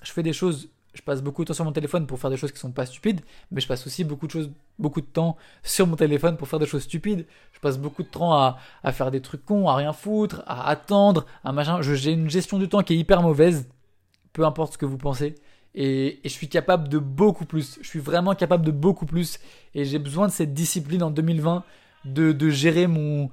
je 0.02 0.12
fais 0.12 0.22
des 0.22 0.32
choses 0.32 0.70
je 0.94 1.02
passe 1.02 1.22
beaucoup 1.22 1.42
de 1.42 1.48
temps 1.48 1.54
sur 1.54 1.64
mon 1.64 1.72
téléphone 1.72 2.06
pour 2.06 2.18
faire 2.18 2.30
des 2.30 2.36
choses 2.36 2.52
qui 2.52 2.58
sont 2.58 2.70
pas 2.70 2.86
stupides, 2.86 3.20
mais 3.50 3.60
je 3.60 3.66
passe 3.66 3.86
aussi 3.86 4.04
beaucoup 4.04 4.26
de 4.26 4.32
choses, 4.32 4.50
beaucoup 4.78 5.00
de 5.00 5.06
temps 5.06 5.36
sur 5.62 5.86
mon 5.86 5.96
téléphone 5.96 6.36
pour 6.36 6.48
faire 6.48 6.60
des 6.60 6.66
choses 6.66 6.82
stupides. 6.84 7.26
Je 7.52 7.60
passe 7.60 7.78
beaucoup 7.78 8.02
de 8.04 8.08
temps 8.08 8.32
à, 8.32 8.58
faire 8.92 9.10
des 9.10 9.20
trucs 9.20 9.44
cons, 9.44 9.68
à 9.68 9.74
rien 9.74 9.92
foutre, 9.92 10.42
à 10.46 10.68
attendre, 10.68 11.26
à 11.42 11.52
machin. 11.52 11.82
J'ai 11.82 12.12
une 12.12 12.30
gestion 12.30 12.58
du 12.58 12.68
temps 12.68 12.82
qui 12.82 12.94
est 12.94 12.96
hyper 12.96 13.22
mauvaise, 13.22 13.68
peu 14.32 14.44
importe 14.44 14.74
ce 14.74 14.78
que 14.78 14.86
vous 14.86 14.98
pensez. 14.98 15.34
Et, 15.74 16.20
je 16.24 16.28
suis 16.28 16.48
capable 16.48 16.88
de 16.88 16.98
beaucoup 16.98 17.44
plus. 17.44 17.78
Je 17.82 17.88
suis 17.88 17.98
vraiment 17.98 18.34
capable 18.36 18.64
de 18.64 18.70
beaucoup 18.70 19.06
plus. 19.06 19.40
Et 19.74 19.84
j'ai 19.84 19.98
besoin 19.98 20.28
de 20.28 20.32
cette 20.32 20.54
discipline 20.54 21.02
en 21.02 21.10
2020 21.10 21.64
de, 22.04 22.30
de 22.30 22.50
gérer 22.50 22.86
mon, 22.86 23.30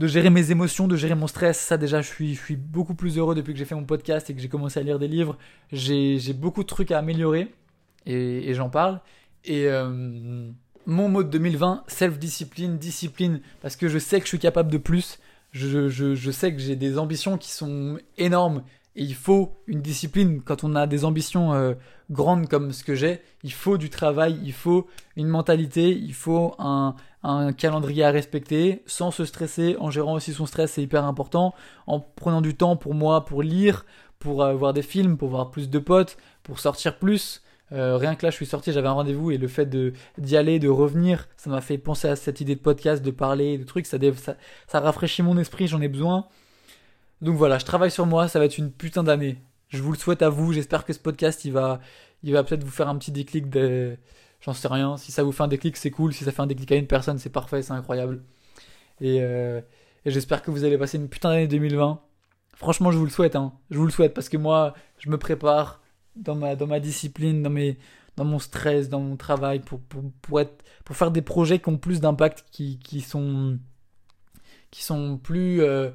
de 0.00 0.06
gérer 0.06 0.30
mes 0.30 0.50
émotions, 0.50 0.88
de 0.88 0.96
gérer 0.96 1.14
mon 1.14 1.26
stress. 1.26 1.60
Ça 1.60 1.76
déjà, 1.76 2.00
je 2.00 2.08
suis, 2.08 2.34
je 2.34 2.40
suis 2.40 2.56
beaucoup 2.56 2.94
plus 2.94 3.18
heureux 3.18 3.34
depuis 3.34 3.52
que 3.52 3.58
j'ai 3.58 3.66
fait 3.66 3.74
mon 3.74 3.84
podcast 3.84 4.30
et 4.30 4.34
que 4.34 4.40
j'ai 4.40 4.48
commencé 4.48 4.80
à 4.80 4.82
lire 4.82 4.98
des 4.98 5.08
livres. 5.08 5.36
J'ai 5.72 6.32
beaucoup 6.32 6.62
de 6.62 6.68
trucs 6.68 6.90
à 6.90 6.98
améliorer 6.98 7.48
et, 8.06 8.54
j'en 8.54 8.70
parle. 8.70 9.00
Et 9.44 9.66
euh, 9.66 10.50
mon 10.86 11.08
mot 11.10 11.22
de 11.22 11.28
2020, 11.28 11.84
self-discipline, 11.86 12.78
discipline, 12.78 13.42
parce 13.60 13.76
que 13.76 13.88
je 13.88 13.98
sais 13.98 14.20
que 14.20 14.24
je 14.24 14.30
suis 14.30 14.38
capable 14.38 14.72
de 14.72 14.78
plus. 14.78 15.18
Je, 15.52 16.30
sais 16.30 16.54
que 16.54 16.60
j'ai 16.60 16.76
des 16.76 16.98
ambitions 16.98 17.36
qui 17.36 17.50
sont 17.50 17.98
énormes 18.16 18.62
et 18.96 19.02
il 19.02 19.14
faut 19.14 19.52
une 19.66 19.82
discipline 19.82 20.40
quand 20.40 20.64
on 20.64 20.76
a 20.76 20.86
des 20.86 21.04
ambitions 21.04 21.52
euh, 21.52 21.74
grandes 22.10 22.48
comme 22.48 22.72
ce 22.72 22.84
que 22.84 22.94
j'ai. 22.94 23.20
Il 23.44 23.52
faut 23.52 23.76
du 23.76 23.90
travail, 23.90 24.40
il 24.42 24.54
faut 24.54 24.86
une 25.16 25.28
mentalité, 25.28 25.90
il 25.90 26.14
faut 26.14 26.54
un, 26.58 26.94
un 27.22 27.52
calendrier 27.52 28.04
à 28.04 28.10
respecter 28.10 28.82
sans 28.86 29.10
se 29.10 29.24
stresser, 29.24 29.76
en 29.78 29.90
gérant 29.90 30.14
aussi 30.14 30.32
son 30.32 30.46
stress, 30.46 30.72
c'est 30.72 30.82
hyper 30.82 31.04
important, 31.04 31.54
en 31.86 32.00
prenant 32.00 32.40
du 32.40 32.56
temps 32.56 32.76
pour 32.76 32.94
moi, 32.94 33.24
pour 33.24 33.42
lire, 33.42 33.84
pour 34.18 34.42
euh, 34.42 34.54
voir 34.54 34.72
des 34.72 34.82
films, 34.82 35.16
pour 35.16 35.28
voir 35.28 35.50
plus 35.50 35.68
de 35.68 35.78
potes, 35.78 36.16
pour 36.42 36.58
sortir 36.58 36.98
plus. 36.98 37.42
Euh, 37.72 37.96
rien 37.96 38.16
que 38.16 38.26
là, 38.26 38.30
je 38.30 38.36
suis 38.36 38.46
sorti, 38.46 38.72
j'avais 38.72 38.88
un 38.88 38.92
rendez-vous 38.92 39.30
et 39.30 39.38
le 39.38 39.48
fait 39.48 39.66
de 39.66 39.92
d'y 40.18 40.36
aller, 40.36 40.58
de 40.58 40.68
revenir, 40.68 41.28
ça 41.36 41.50
m'a 41.50 41.60
fait 41.60 41.78
penser 41.78 42.08
à 42.08 42.16
cette 42.16 42.40
idée 42.40 42.56
de 42.56 42.60
podcast, 42.60 43.02
de 43.02 43.10
parler, 43.10 43.58
de 43.58 43.64
trucs. 43.64 43.86
Ça, 43.86 43.98
ça, 44.16 44.36
ça 44.66 44.80
rafraîchit 44.80 45.22
mon 45.22 45.38
esprit, 45.38 45.68
j'en 45.68 45.80
ai 45.80 45.88
besoin. 45.88 46.26
Donc 47.20 47.36
voilà, 47.36 47.58
je 47.58 47.64
travaille 47.64 47.90
sur 47.90 48.06
moi, 48.06 48.28
ça 48.28 48.38
va 48.38 48.46
être 48.46 48.58
une 48.58 48.72
putain 48.72 49.02
d'année. 49.02 49.38
Je 49.68 49.82
vous 49.82 49.92
le 49.92 49.98
souhaite 49.98 50.22
à 50.22 50.30
vous, 50.30 50.52
j'espère 50.52 50.84
que 50.84 50.92
ce 50.92 50.98
podcast, 50.98 51.44
il 51.44 51.52
va, 51.52 51.80
il 52.22 52.32
va 52.32 52.42
peut-être 52.42 52.64
vous 52.64 52.70
faire 52.70 52.88
un 52.88 52.96
petit 52.96 53.12
déclic 53.12 53.48
de... 53.50 53.96
J'en 54.40 54.54
sais 54.54 54.68
rien, 54.68 54.96
si 54.96 55.12
ça 55.12 55.22
vous 55.22 55.32
fait 55.32 55.42
un 55.42 55.48
déclic, 55.48 55.76
c'est 55.76 55.90
cool, 55.90 56.12
si 56.12 56.24
ça 56.24 56.32
fait 56.32 56.40
un 56.40 56.46
déclic 56.46 56.72
à 56.72 56.76
une 56.76 56.86
personne, 56.86 57.18
c'est 57.18 57.30
parfait, 57.30 57.62
c'est 57.62 57.72
incroyable. 57.72 58.22
Et, 59.00 59.18
euh, 59.20 59.60
j'espère 60.06 60.42
que 60.42 60.50
vous 60.50 60.64
allez 60.64 60.78
passer 60.78 60.98
une 60.98 61.08
putain 61.08 61.30
d'année 61.30 61.48
2020. 61.48 62.00
Franchement, 62.54 62.90
je 62.90 62.98
vous 62.98 63.04
le 63.04 63.10
souhaite, 63.10 63.36
hein. 63.36 63.52
Je 63.70 63.78
vous 63.78 63.86
le 63.86 63.92
souhaite 63.92 64.14
parce 64.14 64.28
que 64.28 64.36
moi, 64.36 64.74
je 64.98 65.10
me 65.10 65.18
prépare 65.18 65.82
dans 66.16 66.34
ma, 66.34 66.56
dans 66.56 66.66
ma 66.66 66.80
discipline, 66.80 67.42
dans 67.42 67.50
mes, 67.50 67.78
dans 68.16 68.24
mon 68.24 68.38
stress, 68.38 68.88
dans 68.88 69.00
mon 69.00 69.16
travail, 69.16 69.60
pour, 69.60 69.80
pour, 69.80 70.02
pour, 70.22 70.40
être, 70.40 70.64
pour 70.84 70.96
faire 70.96 71.10
des 71.10 71.22
projets 71.22 71.58
qui 71.58 71.68
ont 71.68 71.78
plus 71.78 72.00
d'impact, 72.00 72.44
qui, 72.50 72.78
qui, 72.78 73.00
sont, 73.02 73.58
qui 74.70 74.82
sont 74.82 75.18
plus, 75.18 75.62
euh, 75.62 75.90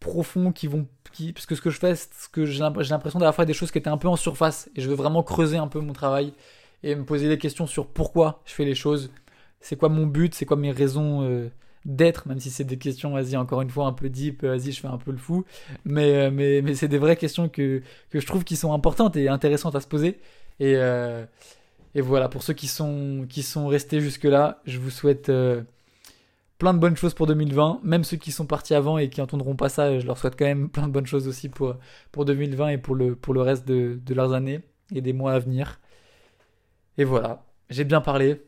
profonds 0.00 0.52
qui 0.52 0.66
vont 0.66 0.86
qui, 1.12 1.32
parce 1.32 1.46
que 1.46 1.54
ce 1.54 1.60
que 1.60 1.70
je 1.70 1.78
fais 1.78 1.94
ce 1.96 2.28
que 2.30 2.44
j'ai 2.44 2.60
l'impression 2.60 3.18
d'avoir 3.18 3.34
fait 3.34 3.46
des 3.46 3.54
choses 3.54 3.70
qui 3.70 3.78
étaient 3.78 3.88
un 3.88 3.96
peu 3.96 4.08
en 4.08 4.16
surface 4.16 4.68
et 4.76 4.80
je 4.80 4.88
veux 4.88 4.94
vraiment 4.94 5.22
creuser 5.22 5.56
un 5.56 5.68
peu 5.68 5.80
mon 5.80 5.92
travail 5.92 6.32
et 6.82 6.94
me 6.94 7.04
poser 7.04 7.28
des 7.28 7.38
questions 7.38 7.66
sur 7.66 7.86
pourquoi 7.86 8.42
je 8.44 8.52
fais 8.52 8.64
les 8.64 8.74
choses. 8.74 9.10
C'est 9.60 9.76
quoi 9.76 9.88
mon 9.88 10.06
but? 10.06 10.34
C'est 10.34 10.44
quoi 10.46 10.56
mes 10.56 10.70
raisons 10.70 11.22
euh, 11.22 11.48
d'être? 11.84 12.28
Même 12.28 12.40
si 12.40 12.50
c'est 12.50 12.64
des 12.64 12.78
questions 12.78 13.12
vas-y 13.12 13.36
encore 13.36 13.62
une 13.62 13.70
fois 13.70 13.86
un 13.86 13.92
peu 13.92 14.08
deep 14.08 14.44
vas-y 14.44 14.72
je 14.72 14.80
fais 14.80 14.88
un 14.88 14.98
peu 14.98 15.10
le 15.10 15.18
fou. 15.18 15.44
Mais 15.84 16.14
euh, 16.14 16.30
mais 16.30 16.62
mais 16.62 16.74
c'est 16.74 16.88
des 16.88 16.98
vraies 16.98 17.16
questions 17.16 17.48
que 17.48 17.82
que 18.10 18.20
je 18.20 18.26
trouve 18.26 18.44
qui 18.44 18.56
sont 18.56 18.72
importantes 18.72 19.16
et 19.16 19.28
intéressantes 19.28 19.74
à 19.74 19.80
se 19.80 19.88
poser. 19.88 20.18
Et 20.60 20.74
euh, 20.76 21.24
et 21.94 22.00
voilà 22.00 22.28
pour 22.28 22.42
ceux 22.42 22.54
qui 22.54 22.68
sont 22.68 23.26
qui 23.28 23.42
sont 23.42 23.66
restés 23.68 24.00
jusque 24.00 24.24
là 24.24 24.60
je 24.66 24.78
vous 24.78 24.90
souhaite 24.90 25.30
plein 26.58 26.74
de 26.74 26.78
bonnes 26.78 26.96
choses 26.96 27.14
pour 27.14 27.26
2020. 27.26 27.80
Même 27.82 28.04
ceux 28.04 28.16
qui 28.16 28.32
sont 28.32 28.46
partis 28.46 28.74
avant 28.74 28.98
et 28.98 29.08
qui 29.08 29.20
n'entendront 29.20 29.56
pas 29.56 29.68
ça, 29.68 29.98
je 29.98 30.06
leur 30.06 30.18
souhaite 30.18 30.36
quand 30.38 30.44
même 30.44 30.68
plein 30.68 30.86
de 30.86 30.92
bonnes 30.92 31.06
choses 31.06 31.28
aussi 31.28 31.48
pour, 31.48 31.76
pour 32.12 32.24
2020 32.24 32.68
et 32.68 32.78
pour 32.78 32.94
le, 32.94 33.14
pour 33.14 33.34
le 33.34 33.42
reste 33.42 33.66
de, 33.66 33.98
de 34.04 34.14
leurs 34.14 34.32
années 34.32 34.60
et 34.94 35.00
des 35.00 35.12
mois 35.12 35.32
à 35.32 35.38
venir. 35.38 35.80
Et 36.98 37.04
voilà, 37.04 37.44
j'ai 37.70 37.84
bien 37.84 38.00
parlé. 38.00 38.42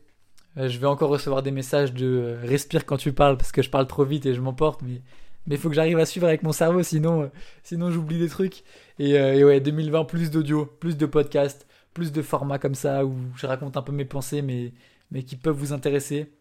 Euh, 0.57 0.67
je 0.67 0.79
vais 0.79 0.87
encore 0.87 1.09
recevoir 1.09 1.43
des 1.43 1.51
messages 1.51 1.93
de 1.93 2.07
euh, 2.07 2.39
respire 2.43 2.85
quand 2.85 2.97
tu 2.97 3.13
parles 3.13 3.37
parce 3.37 3.51
que 3.51 3.61
je 3.61 3.69
parle 3.69 3.87
trop 3.87 4.03
vite 4.03 4.25
et 4.25 4.33
je 4.33 4.41
m'emporte, 4.41 4.81
mais 4.81 5.01
il 5.47 5.57
faut 5.57 5.69
que 5.69 5.75
j'arrive 5.75 5.99
à 5.99 6.05
suivre 6.05 6.27
avec 6.27 6.43
mon 6.43 6.51
cerveau, 6.51 6.83
sinon, 6.83 7.23
euh, 7.23 7.27
sinon 7.63 7.91
j'oublie 7.91 8.19
des 8.19 8.29
trucs. 8.29 8.63
Et, 8.97 9.13
ouais, 9.43 9.59
2020, 9.59 10.05
plus 10.05 10.31
d'audio, 10.31 10.65
plus 10.65 10.97
de 10.97 11.05
podcasts, 11.05 11.67
plus 11.93 12.11
de 12.11 12.21
formats 12.21 12.59
comme 12.59 12.75
ça 12.75 13.05
où 13.05 13.15
je 13.35 13.47
raconte 13.47 13.77
un 13.77 13.81
peu 13.81 13.91
mes 13.91 14.05
pensées, 14.05 14.41
mais, 14.41 15.23
qui 15.23 15.35
peuvent 15.35 15.55
vous 15.55 15.73
intéresser. 15.73 16.31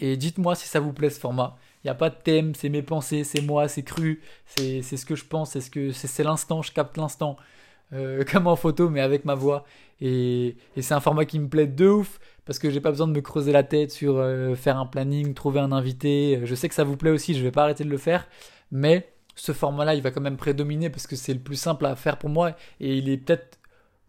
Et 0.00 0.16
dites-moi 0.16 0.54
si 0.54 0.68
ça 0.68 0.80
vous 0.80 0.92
plaît 0.92 1.10
ce 1.10 1.20
format. 1.20 1.56
Il 1.82 1.86
n'y 1.86 1.90
a 1.90 1.94
pas 1.94 2.10
de 2.10 2.14
thème, 2.14 2.54
c'est 2.54 2.68
mes 2.68 2.82
pensées, 2.82 3.24
c'est 3.24 3.40
moi, 3.40 3.68
c'est 3.68 3.82
cru, 3.82 4.20
c'est 4.46 4.82
ce 4.82 5.06
que 5.06 5.14
je 5.14 5.24
pense, 5.24 5.52
c'est 5.52 5.60
ce 5.60 5.92
c'est 5.92 6.24
l'instant, 6.24 6.62
je 6.62 6.72
capte 6.72 6.96
l'instant. 6.96 7.36
Euh, 7.92 8.24
comme 8.30 8.46
en 8.46 8.56
photo, 8.56 8.88
mais 8.88 9.00
avec 9.00 9.24
ma 9.24 9.34
voix. 9.34 9.64
Et, 10.00 10.56
c'est 10.80 10.94
un 10.94 11.00
format 11.00 11.24
qui 11.24 11.38
me 11.38 11.48
plaît 11.48 11.66
de 11.66 11.88
ouf, 11.88 12.20
parce 12.44 12.58
que 12.58 12.70
j'ai 12.70 12.80
pas 12.80 12.90
besoin 12.90 13.08
de 13.08 13.12
me 13.12 13.20
creuser 13.20 13.52
la 13.52 13.62
tête 13.62 13.90
sur 13.90 14.16
euh, 14.18 14.54
faire 14.54 14.78
un 14.78 14.86
planning, 14.86 15.34
trouver 15.34 15.60
un 15.60 15.72
invité. 15.72 16.40
Je 16.44 16.54
sais 16.54 16.68
que 16.68 16.74
ça 16.74 16.84
vous 16.84 16.96
plaît 16.96 17.10
aussi, 17.10 17.34
je 17.34 17.42
vais 17.42 17.50
pas 17.50 17.64
arrêter 17.64 17.84
de 17.84 17.90
le 17.90 17.98
faire, 17.98 18.26
mais 18.70 19.12
ce 19.34 19.52
format-là, 19.52 19.94
il 19.94 20.02
va 20.02 20.10
quand 20.10 20.20
même 20.20 20.36
prédominer 20.36 20.90
parce 20.90 21.06
que 21.06 21.16
c'est 21.16 21.34
le 21.34 21.40
plus 21.40 21.56
simple 21.56 21.86
à 21.86 21.96
faire 21.96 22.18
pour 22.18 22.30
moi 22.30 22.52
et 22.78 22.96
il 22.96 23.08
est 23.08 23.16
peut-être 23.16 23.58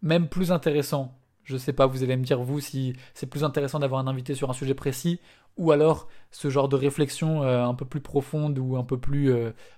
même 0.02 0.28
plus 0.28 0.52
intéressant. 0.52 1.17
Je 1.44 1.58
sais 1.58 1.74
pas, 1.74 1.86
vous 1.86 2.04
allez 2.04 2.17
me 2.17 2.24
dire 2.24 2.41
vous 2.41 2.60
si 2.60 2.94
c'est 3.13 3.28
plus 3.28 3.44
intéressant 3.44 3.80
d'avoir 3.80 4.02
un 4.02 4.08
invité 4.08 4.36
sur 4.36 4.50
un 4.50 4.54
sujet 4.54 4.74
précis 4.74 5.20
ou 5.58 5.72
alors 5.72 6.08
ce 6.32 6.50
genre 6.50 6.70
de 6.70 6.76
réflexion 6.76 7.44
euh, 7.44 7.63
un 7.63 7.74
peu 7.74 7.86
plus 7.86 8.02
profonde 8.02 8.60
ou 8.60 8.78
un 8.78 8.84
peu 8.84 8.98
plus 8.98 9.34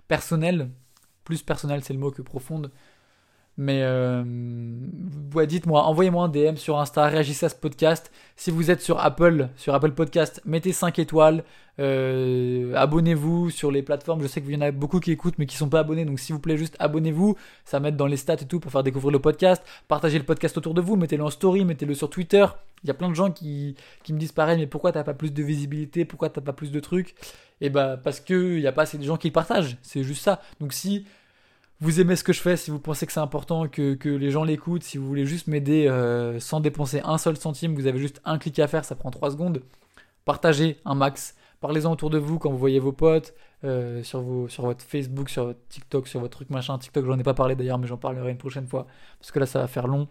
personnelle. 0.07 0.69
Plus 1.23 1.41
personnelle, 1.41 1.83
c'est 1.83 1.93
le 1.93 1.99
mot 1.99 2.11
que 2.11 2.21
profonde. 2.21 2.71
Mais 3.57 3.81
euh, 3.83 4.23
dites-moi, 5.45 5.83
envoyez-moi 5.83 6.25
un 6.25 6.29
DM 6.29 6.55
sur 6.55 6.79
Insta, 6.79 7.05
réagissez 7.05 7.45
à 7.45 7.49
ce 7.49 7.55
podcast. 7.55 8.11
Si 8.35 8.49
vous 8.49 8.71
êtes 8.71 8.81
sur 8.81 8.99
Apple, 8.99 9.49
sur 9.55 9.75
Apple 9.75 9.91
Podcast, 9.91 10.41
mettez 10.45 10.71
5 10.71 10.97
étoiles. 10.97 11.43
Euh, 11.79 12.73
abonnez-vous 12.75 13.51
sur 13.51 13.71
les 13.71 13.83
plateformes. 13.83 14.21
Je 14.21 14.27
sais 14.27 14.41
qu'il 14.41 14.53
y 14.53 14.57
en 14.57 14.61
a 14.61 14.71
beaucoup 14.71 14.99
qui 14.99 15.11
écoutent 15.11 15.37
mais 15.37 15.45
qui 15.45 15.55
sont 15.55 15.69
pas 15.69 15.79
abonnés. 15.79 16.05
Donc 16.05 16.19
s'il 16.19 16.33
vous 16.33 16.41
plaît, 16.41 16.57
juste 16.57 16.75
abonnez-vous. 16.79 17.35
Ça 17.63 17.79
met 17.79 17.91
dans 17.91 18.07
les 18.07 18.17
stats 18.17 18.33
et 18.33 18.47
tout 18.47 18.59
pour 18.59 18.71
faire 18.71 18.83
découvrir 18.83 19.11
le 19.11 19.19
podcast. 19.19 19.63
Partagez 19.87 20.17
le 20.17 20.25
podcast 20.25 20.57
autour 20.57 20.73
de 20.73 20.81
vous. 20.81 20.95
Mettez-le 20.95 21.23
en 21.23 21.29
story, 21.29 21.63
mettez-le 21.63 21.93
sur 21.93 22.09
Twitter. 22.09 22.45
Il 22.83 22.87
y 22.87 22.91
a 22.91 22.95
plein 22.95 23.09
de 23.09 23.15
gens 23.15 23.31
qui, 23.31 23.75
me 24.09 24.17
disent 24.17 24.31
pareil, 24.31 24.57
mais 24.57 24.67
pourquoi 24.67 24.91
t'as 24.91 25.03
pas 25.03 25.13
plus 25.13 25.31
de 25.31 25.43
visibilité? 25.43 26.05
Pourquoi 26.05 26.29
t'as 26.29 26.41
pas 26.41 26.53
plus 26.53 26.71
de 26.71 26.79
trucs? 26.79 27.11
Et 27.61 27.67
eh 27.67 27.69
bah 27.69 27.97
parce 28.03 28.19
que 28.19 28.57
il 28.57 28.61
y 28.61 28.67
a 28.67 28.73
pas 28.73 28.81
assez 28.81 28.97
de 28.97 29.03
gens 29.03 29.15
qui 29.15 29.27
le 29.27 29.33
partagent. 29.33 29.77
C'est 29.83 30.03
juste 30.03 30.23
ça. 30.23 30.41
Donc 30.59 30.73
si 30.73 31.05
vous 31.83 31.99
aimez 31.99 32.15
ce 32.15 32.23
que 32.23 32.31
je 32.31 32.39
fais, 32.39 32.55
si 32.55 32.71
vous 32.71 32.79
pensez 32.79 33.05
que 33.05 33.11
c'est 33.11 33.19
important 33.19 33.67
que, 33.67 33.97
les 34.07 34.31
gens 34.31 34.45
l'écoutent, 34.45 34.83
si 34.83 34.97
vous 34.97 35.05
voulez 35.05 35.25
juste 35.25 35.47
m'aider 35.47 35.87
euh, 35.89 36.39
sans 36.39 36.61
dépenser 36.61 37.01
un 37.03 37.17
seul 37.17 37.35
centime, 37.35 37.75
vous 37.75 37.87
avez 37.87 37.99
juste 37.99 38.21
un 38.23 38.37
clic 38.37 38.57
à 38.59 38.67
faire, 38.67 38.85
ça 38.85 38.95
prend 38.95 39.11
3 39.11 39.31
secondes. 39.31 39.61
Partagez 40.23 40.79
un 40.85 40.95
max. 40.95 41.35
Parlez-en 41.59 41.91
autour 41.91 42.09
de 42.09 42.17
vous 42.17 42.39
quand 42.39 42.49
vous 42.49 42.57
voyez 42.57 42.79
vos 42.79 42.93
potes, 42.93 43.33
euh, 43.65 44.01
sur 44.01 44.21
votre 44.21 44.81
Facebook, 44.81 45.29
sur 45.29 45.45
votre 45.45 45.59
TikTok, 45.67 46.07
sur 46.07 46.21
votre 46.21 46.37
truc 46.37 46.49
machin. 46.49 46.77
TikTok, 46.77 47.05
j'en 47.05 47.19
ai 47.19 47.23
pas 47.23 47.33
parlé 47.33 47.55
d'ailleurs, 47.55 47.79
mais 47.79 47.87
j'en 47.87 47.97
parlerai 47.97 48.31
une 48.31 48.37
prochaine 48.37 48.67
fois. 48.67 48.87
Parce 49.19 49.31
que 49.31 49.39
là, 49.39 49.45
ça 49.45 49.59
va 49.59 49.67
faire 49.67 49.87
long. 49.87 50.07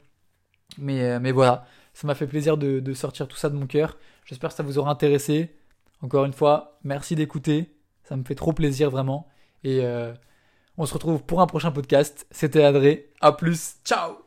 Mais, 0.77 1.03
euh, 1.03 1.21
mais 1.21 1.33
voilà, 1.33 1.65
ça 1.95 2.07
m'a 2.07 2.15
fait 2.15 2.27
plaisir 2.27 2.59
de, 2.59 2.93
sortir 2.93 3.29
tout 3.29 3.37
ça 3.37 3.49
de 3.49 3.57
mon 3.57 3.67
cœur. 3.67 3.97
J'espère 4.27 4.51
que 4.51 4.57
ça 4.57 4.63
vous 4.63 4.79
aura 4.79 4.91
intéressé. 4.91 5.57
Encore 6.03 6.27
une 6.27 6.35
fois, 6.35 6.79
merci 6.85 7.15
d'écouter. 7.17 7.75
Ça 8.05 8.15
me 8.17 8.25
fait 8.25 8.35
trop 8.35 8.53
plaisir 8.53 8.91
vraiment. 8.91 9.27
Et 9.65 9.83
on 10.79 10.87
se 10.87 10.95
retrouve 10.95 11.23
pour 11.25 11.41
un 11.41 11.47
prochain 11.47 11.71
podcast. 11.71 12.27
C'était 12.31 12.65
Adré. 12.65 13.11
À 13.21 13.33
plus. 13.33 13.77
Ciao 13.85 14.22